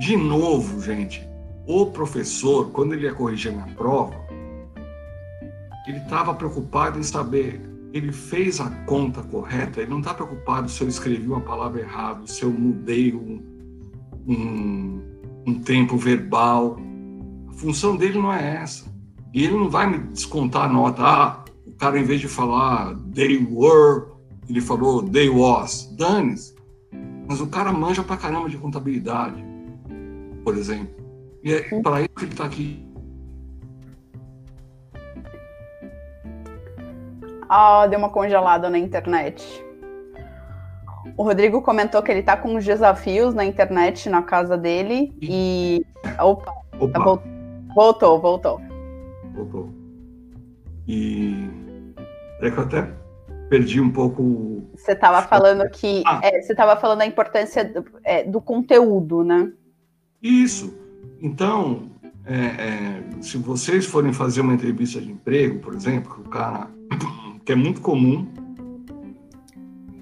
[0.00, 1.26] de novo, gente,
[1.66, 4.14] o professor, quando ele ia corrigir a minha prova,
[5.86, 7.60] ele estava preocupado em saber,
[7.92, 12.26] ele fez a conta correta, ele não está preocupado se eu escrevi uma palavra errada,
[12.26, 13.40] se eu mudei um,
[14.26, 15.02] um,
[15.46, 16.78] um tempo verbal.
[17.48, 18.86] A função dele não é essa.
[19.32, 21.02] E ele não vai me descontar a nota.
[21.02, 24.06] Ah, o cara, em vez de falar they were,
[24.48, 25.94] ele falou they was.
[25.96, 26.57] Dane-se.
[27.28, 29.44] Mas o cara manja pra caramba de contabilidade,
[30.42, 30.94] por exemplo.
[31.44, 32.88] E é para isso que ele está aqui.
[37.48, 39.64] Ah, deu uma congelada na internet.
[41.16, 45.84] O Rodrigo comentou que ele tá com uns desafios na internet na casa dele e.
[46.18, 46.52] Opa!
[46.80, 46.92] Opa.
[46.92, 47.22] Tá,
[47.74, 48.60] voltou, voltou.
[49.34, 49.74] Voltou.
[50.86, 51.50] E.
[52.40, 52.88] É que eu até
[53.48, 54.68] perdi um pouco.
[54.76, 56.02] Você estava falando que.
[56.06, 56.20] Ah.
[56.22, 59.52] É, você estava falando da importância do, é, do, conteúdo, né?
[60.22, 60.76] Isso.
[61.20, 61.90] Então,
[62.24, 66.68] é, é, se vocês forem fazer uma entrevista de emprego, por exemplo, o cara
[67.44, 68.26] que é muito comum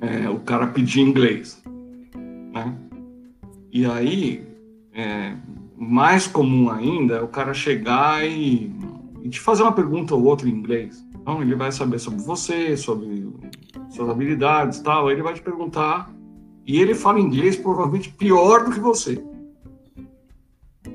[0.01, 1.63] é, o cara pedir inglês,
[2.53, 2.77] né?
[3.73, 4.47] E aí,
[4.95, 5.35] é,
[5.77, 8.73] mais comum ainda é o cara chegar e,
[9.23, 11.05] e, te fazer uma pergunta ou outra em inglês.
[11.15, 13.26] Então, ele vai saber sobre você, sobre
[13.90, 16.11] suas habilidades tal, ele vai te perguntar
[16.66, 19.22] e ele fala inglês provavelmente pior do que você.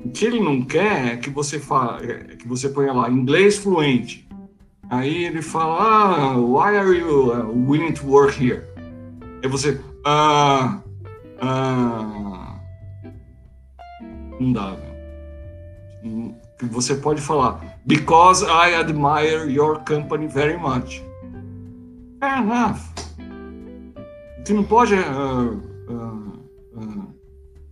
[0.04, 3.58] O que ele não quer é que você fala, é que você ponha lá inglês
[3.58, 4.28] fluente.
[4.90, 8.64] Aí ele fala, ah, why are you uh, willing to work here?
[9.42, 10.80] Aí você, ah,
[11.40, 12.60] ah,
[14.38, 16.34] não dá, velho.
[16.70, 21.02] Você pode falar, because I admire your company very much.
[22.22, 22.78] Fair enough.
[24.44, 27.14] Você não pode, uh, uh,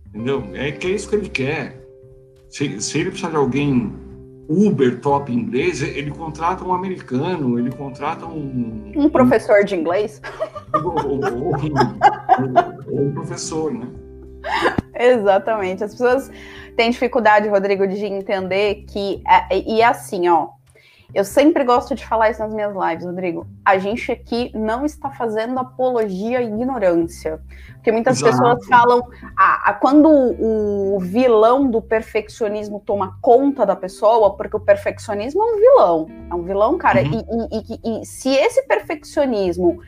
[0.09, 0.43] entendeu?
[0.53, 1.81] É que é isso que ele quer.
[2.49, 3.95] Se, se ele precisar de alguém
[4.49, 8.91] Uber top inglês, ele contrata um americano, ele contrata um.
[8.93, 10.21] Um professor de inglês?
[10.73, 11.55] Ou, ou,
[12.91, 13.87] um, um professor, né?
[14.99, 15.81] Exatamente.
[15.81, 16.29] As pessoas
[16.75, 19.23] têm dificuldade, Rodrigo, de entender que.
[19.25, 20.49] É, e é assim, ó.
[21.13, 23.45] Eu sempre gosto de falar isso nas minhas lives, Rodrigo.
[23.65, 27.41] A gente aqui não está fazendo apologia à ignorância.
[27.73, 28.37] Porque muitas Exato.
[28.37, 34.59] pessoas falam, ah, ah, quando o vilão do perfeccionismo toma conta da pessoa, porque o
[34.59, 36.07] perfeccionismo é um vilão.
[36.29, 37.01] É um vilão, cara.
[37.01, 37.47] Uhum.
[37.51, 39.81] E, e, e, e se esse perfeccionismo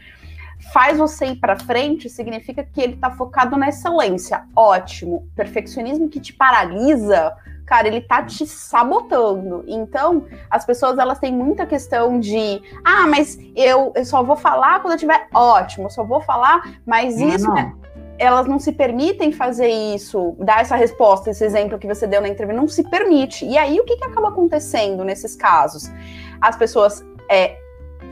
[0.73, 4.43] faz você ir para frente, significa que ele está focado na excelência.
[4.55, 5.27] Ótimo.
[5.35, 7.33] Perfeccionismo que te paralisa
[7.73, 9.63] cara, ele tá te sabotando.
[9.67, 14.79] Então, as pessoas elas têm muita questão de, ah, mas eu, eu só vou falar
[14.79, 17.73] quando eu tiver ótimo, eu só vou falar, mas não, isso não.
[18.19, 22.27] elas não se permitem fazer isso, dar essa resposta, esse exemplo que você deu na
[22.27, 23.43] entrevista, não se permite.
[23.43, 25.91] E aí o que, que acaba acontecendo nesses casos?
[26.39, 27.57] As pessoas é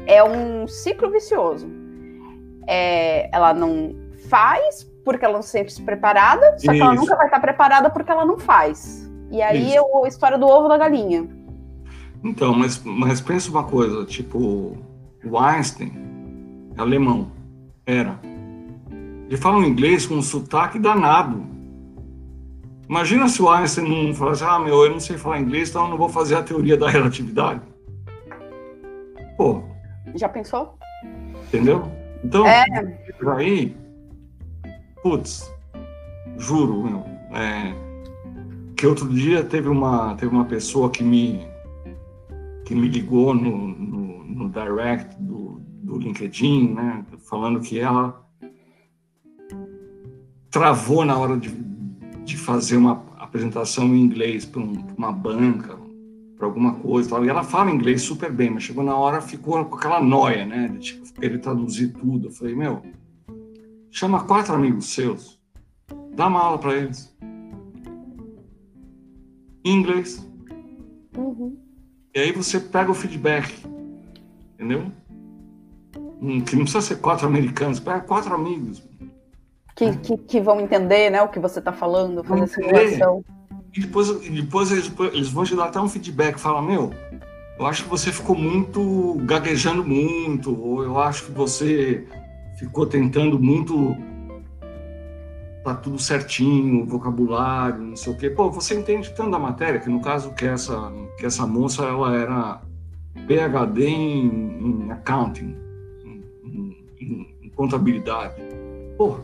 [0.07, 1.69] é um ciclo vicioso.
[2.65, 3.93] É, ela não
[4.27, 6.71] faz porque ela não se sente preparada, só Isso.
[6.71, 9.10] que ela nunca vai estar preparada porque ela não faz.
[9.31, 11.27] E aí é a história do ovo da galinha.
[12.23, 14.77] Então, mas, mas pensa uma coisa, tipo,
[15.23, 15.93] o Einstein
[16.77, 17.31] é alemão,
[17.85, 18.19] era.
[19.27, 21.43] Ele fala um inglês com um sotaque danado.
[22.87, 25.91] Imagina se o Einstein não falasse, ah, meu, eu não sei falar inglês, então eu
[25.91, 27.61] não vou fazer a teoria da relatividade.
[29.37, 29.63] Pô.
[30.15, 30.77] Já pensou?
[31.47, 31.89] Entendeu?
[32.23, 32.65] Então, é.
[33.37, 33.75] aí,
[35.01, 35.51] putz,
[36.37, 37.73] juro, meu, é,
[38.81, 41.47] que outro dia teve uma teve uma pessoa que me
[42.65, 48.25] que me ligou no, no, no direct do, do LinkedIn, né, falando que ela
[50.49, 51.51] travou na hora de,
[52.25, 55.77] de fazer uma apresentação em inglês para um, uma banca,
[56.35, 57.23] para alguma coisa, tal.
[57.23, 60.69] e ela fala inglês super bem, mas chegou na hora ficou com aquela noia, né,
[60.69, 62.29] de tipo, ele traduzir tudo.
[62.29, 62.81] Eu falei, meu,
[63.91, 65.39] chama quatro amigos seus,
[66.15, 67.15] dá uma aula para eles
[69.63, 70.25] em inglês.
[71.17, 71.57] Uhum.
[72.13, 73.53] E aí você pega o feedback,
[74.55, 74.91] entendeu?
[76.21, 78.83] Hum, que não precisa ser quatro americanos, pega quatro amigos.
[79.75, 83.23] que, que, que, vão entender né, o que você está falando, fazer simulação.
[83.73, 86.91] E depois, depois eles, eles, vão te dar até um feedback, fala, meu,
[87.57, 92.05] eu acho que você ficou muito gaguejando muito, ou eu acho que você
[92.57, 93.95] ficou tentando muito
[95.63, 98.29] tá tudo certinho, vocabulário, não sei o quê.
[98.29, 102.15] Pô, você entende tanto da matéria, que no caso que essa, que essa moça, ela
[102.15, 102.61] era
[103.27, 105.55] PhD em, em accounting,
[106.03, 108.35] em, em, em contabilidade.
[108.97, 109.17] Pô,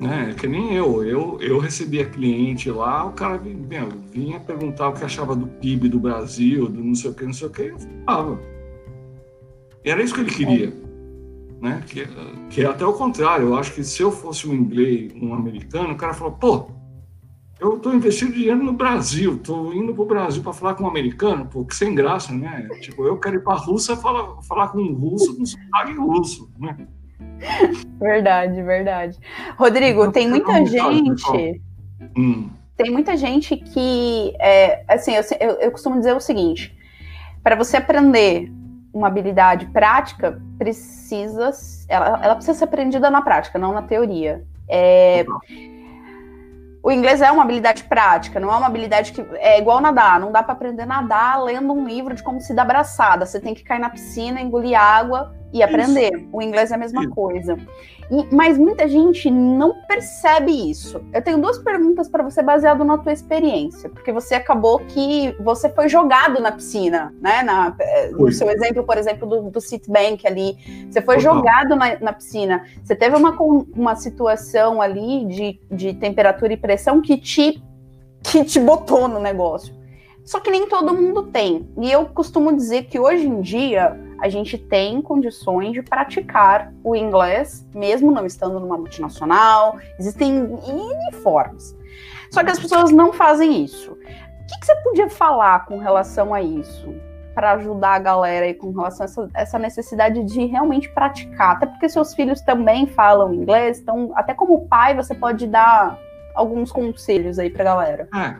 [0.00, 0.34] né?
[0.36, 1.04] Que nem eu.
[1.04, 5.88] Eu, eu recebia cliente lá, o cara vinha, vinha perguntar o que achava do PIB
[5.88, 8.40] do Brasil, do não sei o que, não sei o que, eu falava.
[9.84, 10.72] Era isso que ele queria.
[11.62, 11.80] Né?
[11.86, 12.08] Que,
[12.50, 13.48] que é até o contrário.
[13.48, 16.66] Eu acho que se eu fosse um inglês, um americano, o cara falou, pô,
[17.60, 20.88] eu estou investindo dinheiro no Brasil, estou indo para o Brasil para falar com um
[20.88, 22.68] americano, pô, que sem graça, né?
[22.80, 26.50] Tipo, eu quero ir para a Rússia falar, falar com um russo com sotaque russo,
[26.58, 26.88] né?
[28.00, 29.18] Verdade, verdade.
[29.56, 31.62] Rodrigo, tem muita gente.
[32.16, 32.50] Hum.
[32.76, 34.34] Tem muita gente que.
[34.40, 36.76] É, assim, eu, eu, eu costumo dizer o seguinte:
[37.44, 38.50] para você aprender
[38.92, 41.50] uma habilidade prática, precisa.
[41.88, 44.44] Ela, ela precisa ser aprendida na prática, não na teoria.
[44.68, 45.24] É,
[46.82, 50.18] o inglês é uma habilidade prática, não é uma habilidade que é igual nadar.
[50.20, 53.24] Não dá para aprender a nadar lendo um livro de como se dar abraçada.
[53.24, 56.16] Você tem que cair na piscina, engolir água e aprender.
[56.16, 56.28] Isso.
[56.32, 57.10] O inglês é a mesma isso.
[57.10, 57.56] coisa.
[58.10, 61.02] E, mas muita gente não percebe isso.
[61.12, 65.68] Eu tenho duas perguntas para você baseado na tua experiência, porque você acabou que você
[65.68, 67.42] foi jogado na piscina, né?
[67.42, 70.56] Na, eh, no seu exemplo, por exemplo, do, do Citibank ali,
[70.90, 71.36] você foi Total.
[71.36, 72.64] jogado na, na, piscina.
[72.82, 73.36] Você teve uma,
[73.74, 77.62] uma situação ali de, de temperatura e pressão que te
[78.22, 79.74] que te botou no negócio.
[80.24, 81.68] Só que nem todo mundo tem.
[81.80, 86.94] E eu costumo dizer que hoje em dia a gente tem condições de praticar o
[86.94, 91.76] inglês, mesmo não estando numa multinacional, existem N formas.
[92.30, 93.90] Só que as pessoas não fazem isso.
[93.90, 96.94] O que, que você podia falar com relação a isso?
[97.34, 101.56] Para ajudar a galera aí com relação a essa, essa, necessidade de realmente praticar.
[101.56, 105.98] Até porque seus filhos também falam inglês, então, até como pai, você pode dar
[106.32, 108.08] alguns conselhos aí para a galera.
[108.14, 108.36] É,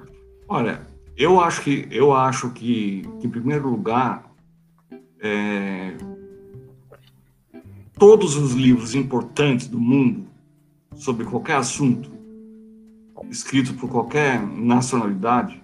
[0.48, 0.78] olha,
[1.16, 4.31] eu acho que, eu acho que, que em primeiro lugar,
[5.22, 5.94] é,
[7.96, 10.26] todos os livros importantes do mundo
[10.96, 12.10] sobre qualquer assunto,
[13.30, 15.62] escrito por qualquer nacionalidade,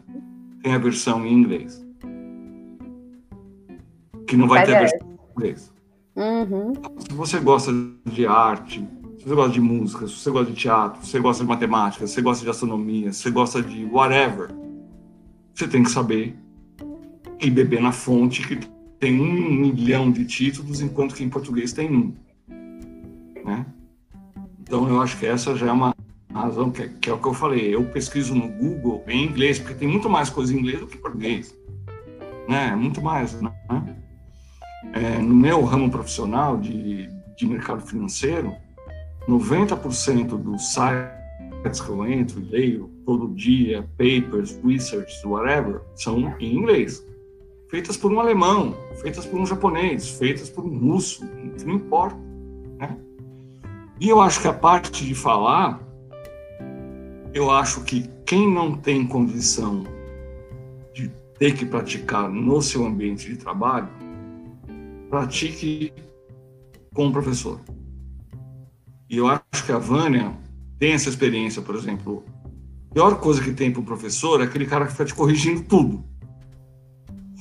[0.62, 1.84] tem a versão em inglês.
[4.26, 5.72] Que não vai ter a versão em inglês.
[6.14, 6.72] Uhum.
[6.98, 7.72] Se você gosta
[8.04, 8.86] de arte,
[9.18, 12.06] se você gosta de música, se você gosta de teatro, se você gosta de matemática,
[12.06, 14.50] se você gosta de astronomia, se você gosta de whatever,
[15.52, 16.36] você tem que saber
[17.40, 21.90] e beber na fonte que tem um milhão de títulos, enquanto que em português tem
[21.90, 22.14] um.
[23.44, 23.64] Né?
[24.60, 25.94] Então, eu acho que essa já é uma
[26.32, 27.74] razão que, que, é o que eu falei.
[27.74, 30.96] Eu pesquiso no Google em inglês, porque tem muito mais coisa em inglês do que
[30.96, 31.54] em português.
[32.48, 32.74] Né?
[32.74, 33.40] Muito mais.
[33.40, 33.52] Né?
[34.92, 38.54] É, no meu ramo profissional de, de mercado financeiro,
[39.28, 46.56] 90% dos sites que eu entro e leio todo dia, papers, research, whatever, são em
[46.56, 47.02] inglês
[47.68, 51.24] feitas por um alemão, feitas por um japonês, feitas por um russo,
[51.64, 52.16] não importa.
[52.78, 52.96] Né?
[54.00, 55.80] E eu acho que a parte de falar,
[57.32, 59.84] eu acho que quem não tem condição
[60.94, 63.88] de ter que praticar no seu ambiente de trabalho,
[65.10, 65.92] pratique
[66.94, 67.60] com o professor.
[69.08, 70.36] E eu acho que a Vânia
[70.78, 72.24] tem essa experiência, por exemplo.
[72.90, 75.62] A pior coisa que tem para o professor é aquele cara que fica te corrigindo
[75.62, 76.04] tudo.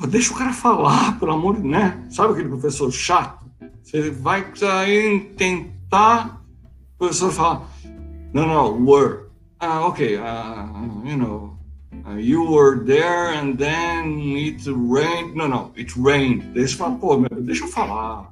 [0.06, 2.06] Deixa o cara falar, pelo amor de né?
[2.10, 3.46] Sabe aquele professor chato?
[3.82, 4.46] Você vai
[5.36, 6.42] tentar,
[6.96, 7.64] o professor fala,
[8.34, 9.28] não, não, were.
[9.60, 11.58] Ah, ok, uh, you know,
[12.06, 15.36] uh, you were there and then it rained.
[15.36, 16.44] Não, não, it rained.
[16.54, 18.30] Daí você fala, pô, meu, deixa eu falar.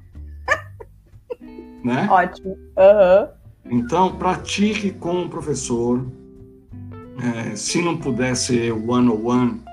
[1.84, 2.08] né?
[2.12, 2.50] Ótimo.
[2.78, 3.28] Uhum.
[3.72, 6.06] Então, pratique com o professor.
[7.18, 9.64] É, se não puder ser one-on-one,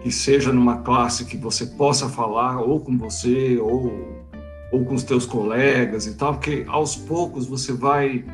[0.00, 4.24] que seja numa classe que você possa falar ou com você ou,
[4.72, 8.24] ou com os teus colegas e tal, porque aos poucos você vai,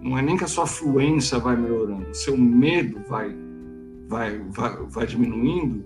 [0.00, 3.34] não é nem que a sua fluência vai melhorando, o seu medo vai,
[4.08, 5.84] vai, vai, vai diminuindo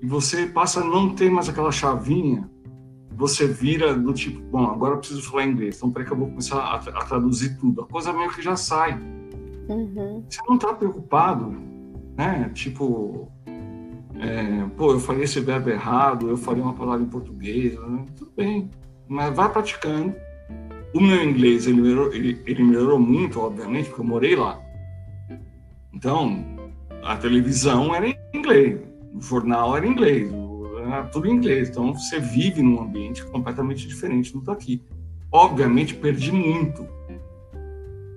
[0.00, 2.48] e você passa a não ter mais aquela chavinha,
[3.10, 6.28] você vira do tipo, bom, agora eu preciso falar inglês, então peraí que eu vou
[6.28, 8.96] começar a, a traduzir tudo, a coisa meio que já sai.
[9.68, 10.24] Uhum.
[10.28, 11.54] Você não está preocupado,
[12.16, 12.50] né?
[12.54, 13.30] Tipo,
[14.20, 18.04] é, pô, eu falei esse verbo errado, eu falei uma palavra em português, né?
[18.16, 18.70] tudo bem,
[19.06, 20.14] mas vai praticando,
[20.94, 24.60] O meu inglês ele melhorou, ele, ele melhorou muito, obviamente, porque eu morei lá.
[25.92, 26.44] Então,
[27.02, 28.80] a televisão era em inglês,
[29.14, 30.32] o jornal era em inglês,
[30.82, 31.68] era tudo em inglês.
[31.68, 34.82] Então, você vive num ambiente completamente diferente do daqui.
[35.30, 36.86] Obviamente, perdi muito,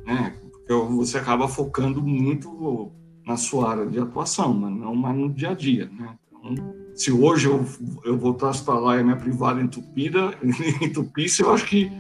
[0.06, 0.34] né?
[0.52, 2.92] Porque você acaba focando muito
[3.26, 6.16] na sua área de atuação, mas não mais no dia a dia, né?
[6.28, 7.66] Então, se hoje eu,
[8.04, 10.34] eu voltasse para lá e a minha privada entupida,
[10.82, 11.92] entupisse, eu acho que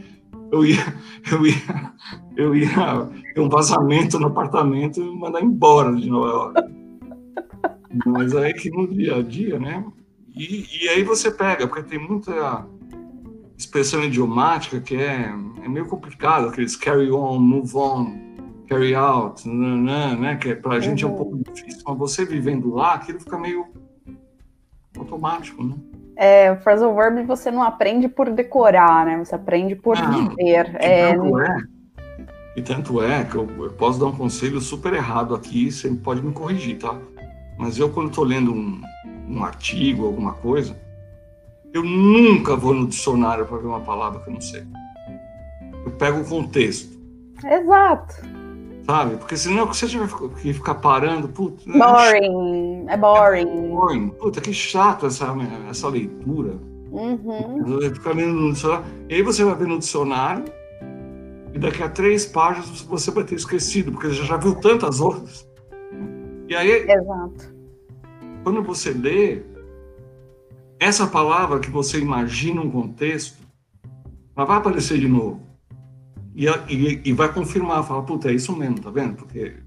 [0.51, 0.95] eu ia,
[1.31, 1.93] eu ia,
[2.35, 6.61] eu ia ter um vazamento no apartamento e mandar embora de Nova York.
[8.05, 9.85] Mas aí que no dia a dia, né?
[10.35, 12.65] E, e aí você pega, porque tem muita
[13.57, 18.30] expressão idiomática que é, é meio complicado, aqueles carry on, move on,
[18.71, 20.15] carry out, né?
[20.15, 21.11] né que para a gente uhum.
[21.11, 23.67] é um pouco difícil, mas você vivendo lá, aquilo fica meio
[24.97, 25.75] automático, né?
[26.15, 29.17] É, o phrasal verb você não aprende por decorar, né?
[29.17, 30.75] Você aprende por ah, viver.
[30.75, 31.13] É...
[31.13, 31.63] Tanto é,
[32.55, 36.21] e tanto é que eu, eu, posso dar um conselho super errado aqui, você pode
[36.21, 36.95] me corrigir, tá?
[37.57, 38.81] Mas eu, quando estou lendo um,
[39.27, 40.79] um artigo, alguma coisa,
[41.73, 44.63] eu nunca vou no dicionário para ver uma palavra que eu não sei.
[45.85, 46.99] Eu pego o contexto.
[47.43, 48.40] Exato.
[48.85, 49.17] Sabe?
[49.17, 51.27] Porque senão você já vai ficar parando.
[51.27, 51.77] Puta, né?
[51.77, 52.85] boring.
[52.89, 53.49] É boring.
[53.49, 54.09] É boring.
[54.09, 55.27] Puta, que chato essa,
[55.69, 56.55] essa leitura.
[56.91, 57.79] Uhum.
[57.93, 58.85] Ficar lendo no dicionário.
[59.07, 60.45] E aí você vai ver no dicionário
[61.53, 65.47] e daqui a três páginas você vai ter esquecido, porque você já viu tantas outras.
[66.47, 67.53] E aí, Exato.
[68.43, 69.41] quando você lê,
[70.79, 73.37] essa palavra que você imagina um contexto,
[74.35, 75.41] ela vai aparecer de novo.
[76.41, 79.13] E, e, e vai confirmar, falar, puta, é isso mesmo, tá vendo?
[79.13, 79.57] Porque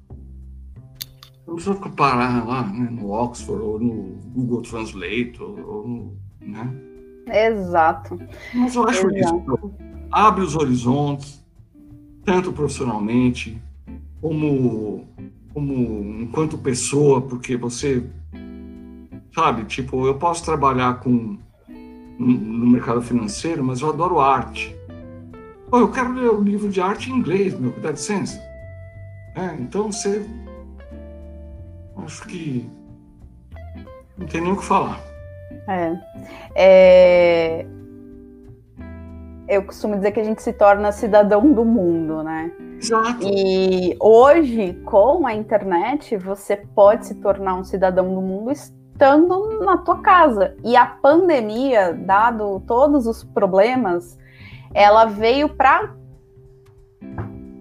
[1.46, 6.68] não precisa parar lá né, no Oxford ou no Google Translate ou, ou no, né?
[7.28, 8.18] Exato.
[8.52, 9.54] Mas eu acho Exato.
[9.54, 9.74] isso.
[10.10, 11.46] Abre os horizontes,
[12.24, 13.56] tanto profissionalmente
[14.20, 15.06] como,
[15.52, 18.04] como enquanto pessoa, porque você
[19.32, 21.38] sabe, tipo, eu posso trabalhar com
[22.18, 24.73] no mercado financeiro, mas eu adoro arte.
[25.70, 28.40] Pô, eu quero ler o livro de arte em inglês, meu, dá licença.
[29.34, 30.24] É, então você.
[32.04, 32.68] Acho que.
[34.16, 35.00] Não tem nem o que falar.
[35.68, 35.96] É.
[36.54, 37.66] é.
[39.48, 42.50] Eu costumo dizer que a gente se torna cidadão do mundo, né?
[42.80, 43.18] Exato.
[43.22, 49.78] E hoje, com a internet, você pode se tornar um cidadão do mundo estando na
[49.78, 50.56] tua casa.
[50.64, 54.18] E a pandemia, dado todos os problemas,
[54.74, 55.94] ela veio para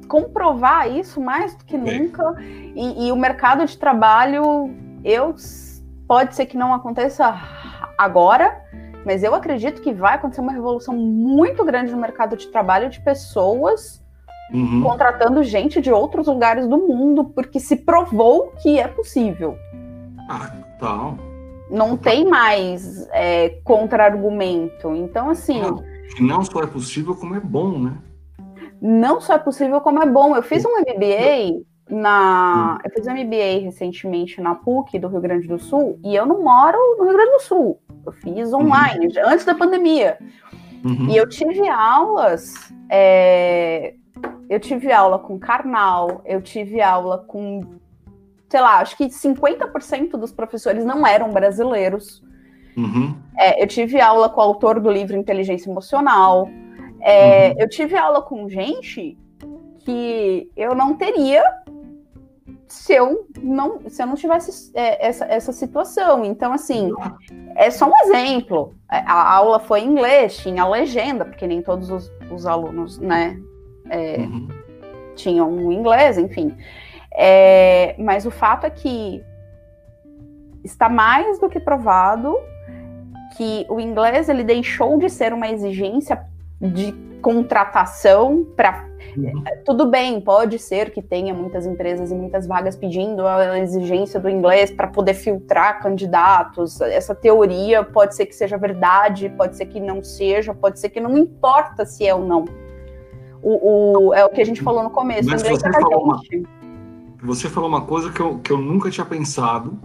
[0.08, 2.36] comprovar isso mais do que nunca.
[2.76, 5.36] E, e, o mercado de trabalho, eu
[6.08, 7.36] pode ser que não aconteça
[7.98, 8.62] agora,
[9.06, 13.00] mas eu acredito que vai acontecer uma revolução muito grande no mercado de trabalho de
[13.02, 14.04] pessoas
[14.52, 14.82] uhum.
[14.82, 19.58] contratando gente de outros lugares do mundo, porque se provou que é possível.
[20.30, 21.14] Ah, tá.
[21.70, 24.96] Não tem mais é, contra-argumento.
[24.96, 25.62] Então, assim.
[25.62, 27.98] Não não só é possível, como é bom, né?
[28.82, 30.36] Não só é possível, como é bom.
[30.36, 32.80] Eu fiz um MBA na.
[32.84, 36.44] Eu fiz um MBA recentemente na PUC do Rio Grande do Sul e eu não
[36.44, 37.80] moro no Rio Grande do Sul.
[38.06, 38.66] Eu fiz uhum.
[38.66, 39.30] online, uhum.
[39.30, 40.18] antes da pandemia.
[40.84, 41.10] Uhum.
[41.10, 42.54] E eu tive aulas.
[42.90, 43.96] É...
[44.50, 47.62] Eu tive aula com Karnal, eu tive aula com.
[48.50, 52.22] Sei lá, acho que 50% dos professores não eram brasileiros.
[52.76, 53.16] Uhum.
[53.38, 56.50] É, eu tive aula com o autor do livro Inteligência Emocional.
[57.02, 57.56] É, uhum.
[57.60, 59.18] Eu tive aula com gente
[59.80, 61.44] que eu não teria
[62.68, 66.26] se eu não, se eu não tivesse é, essa, essa situação.
[66.26, 66.92] Então, assim,
[67.56, 68.74] é só um exemplo.
[68.92, 73.40] É, a aula foi em inglês, tinha legenda, porque nem todos os, os alunos, né,
[73.90, 74.48] é, uhum.
[75.16, 76.58] tinham inglês, enfim.
[77.16, 79.24] É, mas o fato é que
[80.64, 82.36] está mais do que provado
[83.36, 86.24] que o inglês ele deixou de ser uma exigência
[86.62, 89.44] de contratação para uhum.
[89.66, 94.30] tudo bem, pode ser que tenha muitas empresas e muitas vagas pedindo a exigência do
[94.30, 96.82] inglês para poder filtrar candidatos.
[96.82, 101.00] Essa teoria pode ser que seja verdade, pode ser que não seja, pode ser que
[101.00, 102.46] não importa se é ou não.
[103.42, 105.30] O, o é o que a gente falou no começo.
[105.30, 106.22] Mas você, é falou uma,
[107.22, 109.80] você falou uma coisa que eu, que eu nunca tinha pensado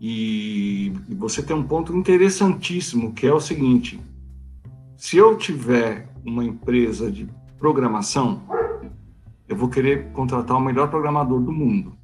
[0.00, 4.00] e, e você tem um ponto interessantíssimo, que é o seguinte:
[4.96, 7.28] se eu tiver uma empresa de
[7.58, 8.42] programação,
[9.48, 11.96] eu vou querer contratar o melhor programador do mundo.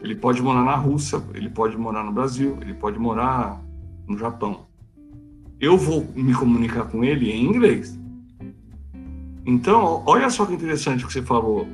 [0.00, 3.60] Ele pode morar na Rússia, ele pode morar no Brasil, ele pode morar
[4.06, 4.66] no Japão.
[5.60, 7.98] Eu vou me comunicar com ele em inglês.
[9.44, 11.66] Então, olha só que interessante que você falou.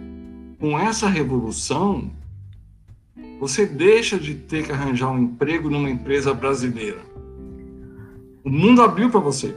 [0.58, 2.10] Com essa revolução,
[3.40, 7.00] você deixa de ter que arranjar um emprego numa empresa brasileira.
[8.44, 9.54] O mundo abriu para você.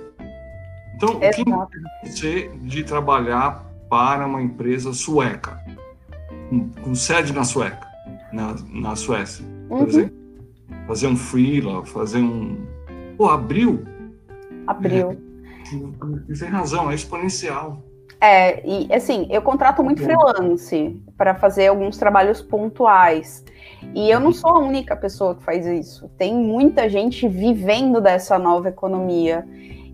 [0.96, 1.42] Então, Exato.
[1.42, 5.62] o que impede você de trabalhar para uma empresa sueca,
[6.50, 7.88] com, com sede na Sueca,
[8.34, 9.88] na, na Suécia, por uhum.
[9.88, 10.18] exemplo?
[10.88, 12.66] Fazer um freela, fazer um.
[13.18, 13.86] Pô, abriu.
[14.66, 15.12] Abriu.
[15.12, 17.84] É, tem razão, é exponencial.
[18.20, 23.44] É, e assim, eu contrato muito freelance para fazer alguns trabalhos pontuais.
[23.94, 26.10] E eu não sou a única pessoa que faz isso.
[26.18, 29.46] Tem muita gente vivendo dessa nova economia.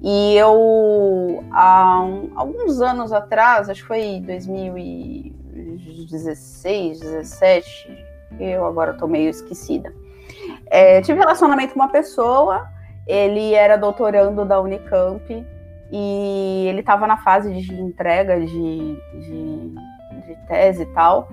[0.01, 8.05] E eu, há um, alguns anos atrás, acho que foi 2016, 17,
[8.39, 9.93] eu agora estou meio esquecida.
[10.65, 12.67] É, tive relacionamento com uma pessoa,
[13.07, 15.23] ele era doutorando da Unicamp
[15.91, 19.75] e ele estava na fase de entrega de, de,
[20.25, 21.29] de tese e tal,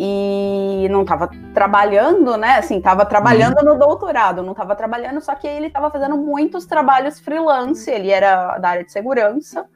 [0.00, 2.58] e não estava trabalhando, né?
[2.58, 3.74] Assim, estava trabalhando uhum.
[3.74, 8.58] no doutorado, não estava trabalhando, só que ele estava fazendo muitos trabalhos freelance, ele era
[8.58, 9.66] da área de segurança,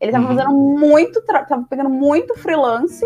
[0.00, 0.34] ele estava uhum.
[0.34, 3.04] fazendo muito, estava pegando muito freelance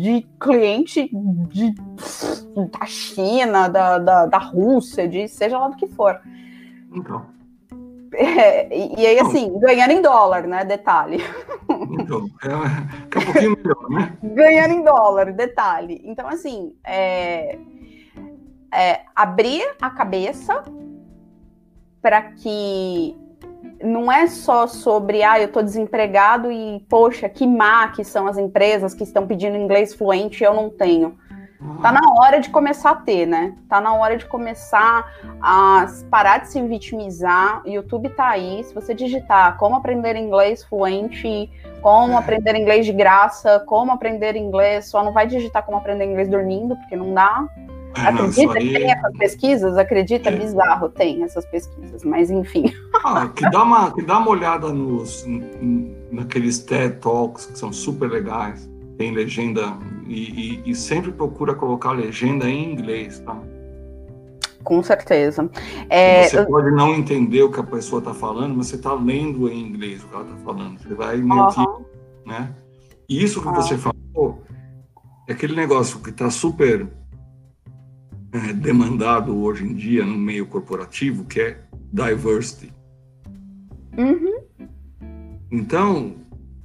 [0.00, 1.10] de cliente
[1.48, 1.74] de,
[2.70, 6.20] da China, da, da, da Rússia, de seja lá do que for.
[6.94, 7.39] Então.
[8.12, 10.64] É, e, e, aí, assim, ganhando em dólar, né?
[10.64, 11.22] Detalhe.
[11.68, 14.18] Então, é, é um pouquinho melhor, né?
[14.22, 16.00] ganhando em dólar, detalhe.
[16.04, 17.58] Então, assim, é,
[18.72, 20.64] é abrir a cabeça
[22.02, 23.16] para que
[23.82, 28.36] não é só sobre, ah, eu estou desempregado e, poxa, que má que são as
[28.36, 31.16] empresas que estão pedindo inglês fluente e eu não tenho.
[31.82, 33.54] Tá na hora de começar a ter, né?
[33.68, 37.62] Tá na hora de começar a parar de se vitimizar.
[37.66, 38.64] O YouTube tá aí.
[38.64, 41.50] Se você digitar como aprender inglês fluente,
[41.82, 46.30] como aprender inglês de graça, como aprender inglês, só não vai digitar como aprender inglês
[46.30, 47.46] dormindo, porque não dá.
[47.94, 49.76] É, acredita que tem essas pesquisas?
[49.76, 50.36] Acredita, é.
[50.36, 52.72] bizarro, tem essas pesquisas, mas enfim.
[53.04, 55.26] Ah, que, dá uma, que dá uma olhada nos,
[56.10, 58.69] naqueles TED Talks que são super legais
[59.00, 63.34] tem legenda e, e, e, sempre procura colocar legenda em inglês, tá?
[64.62, 65.50] Com certeza.
[65.88, 66.46] É, você eu...
[66.46, 70.04] pode não entender o que a pessoa está falando, mas você está lendo em inglês
[70.04, 70.78] o que ela está falando.
[70.78, 71.64] Você vai meio que,
[72.28, 72.54] né?
[73.08, 73.54] E isso que uhum.
[73.54, 74.42] você falou
[75.26, 76.86] é aquele negócio que está super
[78.32, 82.70] é, demandado hoje em dia no meio corporativo, que é diversity.
[83.96, 84.40] Uhum.
[85.50, 86.19] Então,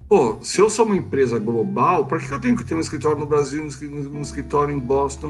[0.08, 3.18] Pô, se eu sou uma empresa global, por que eu tenho que ter um escritório
[3.18, 5.30] no Brasil, um escritório em Boston?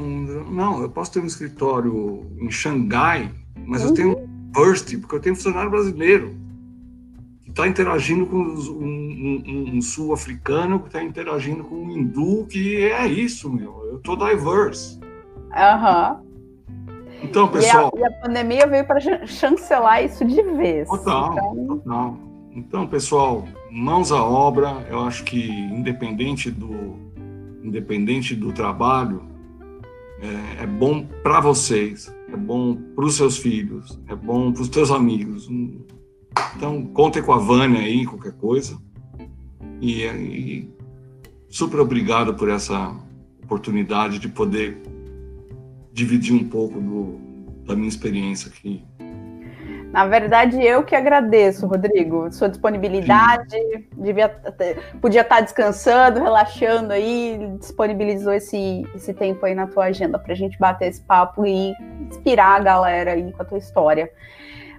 [0.50, 3.32] Não, eu posso ter um escritório em Xangai,
[3.64, 3.88] mas uhum.
[3.88, 6.34] eu tenho um Burst, porque eu tenho um funcionário brasileiro
[7.42, 12.76] que está interagindo com um, um, um sul-africano, que está interagindo com um hindu, que
[12.84, 13.82] é isso, meu.
[13.90, 15.00] Eu tô diverse.
[15.54, 16.20] Aham.
[16.20, 16.26] Uhum.
[17.22, 17.90] Então, pessoal.
[17.96, 20.86] E a, e a pandemia veio para chancelar isso de vez.
[20.86, 21.66] Total, então...
[21.66, 22.18] total.
[22.56, 23.44] Então, pessoal,
[23.76, 24.86] mãos à obra.
[24.88, 27.04] Eu acho que independente do
[27.62, 29.22] independente do trabalho,
[30.20, 34.68] é, é bom para vocês, é bom para os seus filhos, é bom para os
[34.68, 35.48] teus amigos.
[36.56, 38.80] Então, contem com a Vânia aí, qualquer coisa.
[39.80, 40.70] E, e
[41.48, 42.96] super obrigado por essa
[43.42, 44.80] oportunidade de poder
[45.92, 47.18] dividir um pouco do,
[47.64, 48.84] da minha experiência aqui
[49.96, 53.56] na verdade, eu que agradeço, Rodrigo, sua disponibilidade.
[53.94, 54.28] Devia,
[55.00, 60.36] podia estar descansando, relaxando aí, disponibilizou esse, esse tempo aí na tua agenda para a
[60.36, 61.72] gente bater esse papo e
[62.10, 64.10] inspirar a galera aí com a tua história.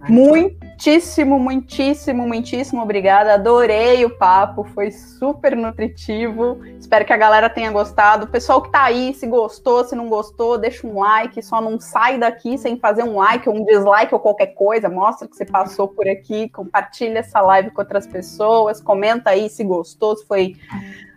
[0.07, 3.33] Muitíssimo, muitíssimo, muitíssimo obrigada.
[3.33, 6.59] Adorei o papo, foi super nutritivo.
[6.79, 8.25] Espero que a galera tenha gostado.
[8.25, 11.41] O pessoal que tá aí, se gostou, se não gostou, deixa um like.
[11.41, 14.87] Só não sai daqui sem fazer um like ou um dislike ou qualquer coisa.
[14.87, 16.49] Mostra que você passou por aqui.
[16.49, 18.79] Compartilha essa live com outras pessoas.
[18.79, 20.55] Comenta aí se gostou, se foi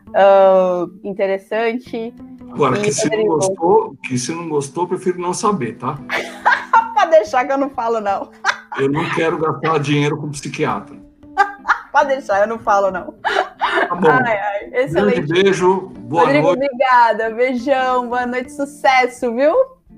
[0.09, 2.15] uh, interessante.
[2.51, 5.99] Agora, e, que se, não gostou, que se não gostou, prefiro não saber, tá?
[6.95, 8.31] Pode deixar que eu não falo, não.
[8.79, 10.97] Eu não quero gastar dinheiro com psiquiatra.
[11.93, 13.15] Pode deixar, eu não falo, não.
[13.23, 14.09] Tá bom.
[14.09, 15.27] Ai, ai, excelente.
[15.27, 16.65] beijo, boa Rodrigo, noite.
[16.65, 19.55] Obrigada, beijão, boa noite, sucesso, viu?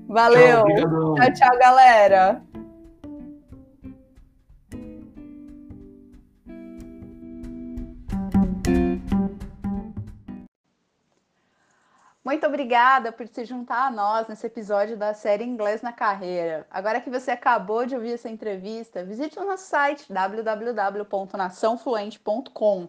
[0.07, 0.63] Valeu.
[0.63, 2.41] Tchau, tchau, tchau galera.
[12.23, 16.65] Muito obrigada por se juntar a nós nesse episódio da série Inglês na Carreira.
[16.71, 22.87] Agora que você acabou de ouvir essa entrevista, visite o nosso site www.naçãofluente.com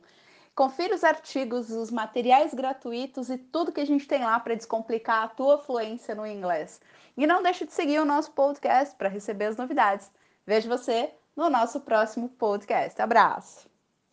[0.54, 5.24] Confira os artigos, os materiais gratuitos e tudo que a gente tem lá para descomplicar
[5.24, 6.80] a tua fluência no inglês.
[7.16, 10.08] E não deixe de seguir o nosso podcast para receber as novidades.
[10.46, 13.02] Vejo você no nosso próximo podcast.
[13.02, 13.73] Abraço!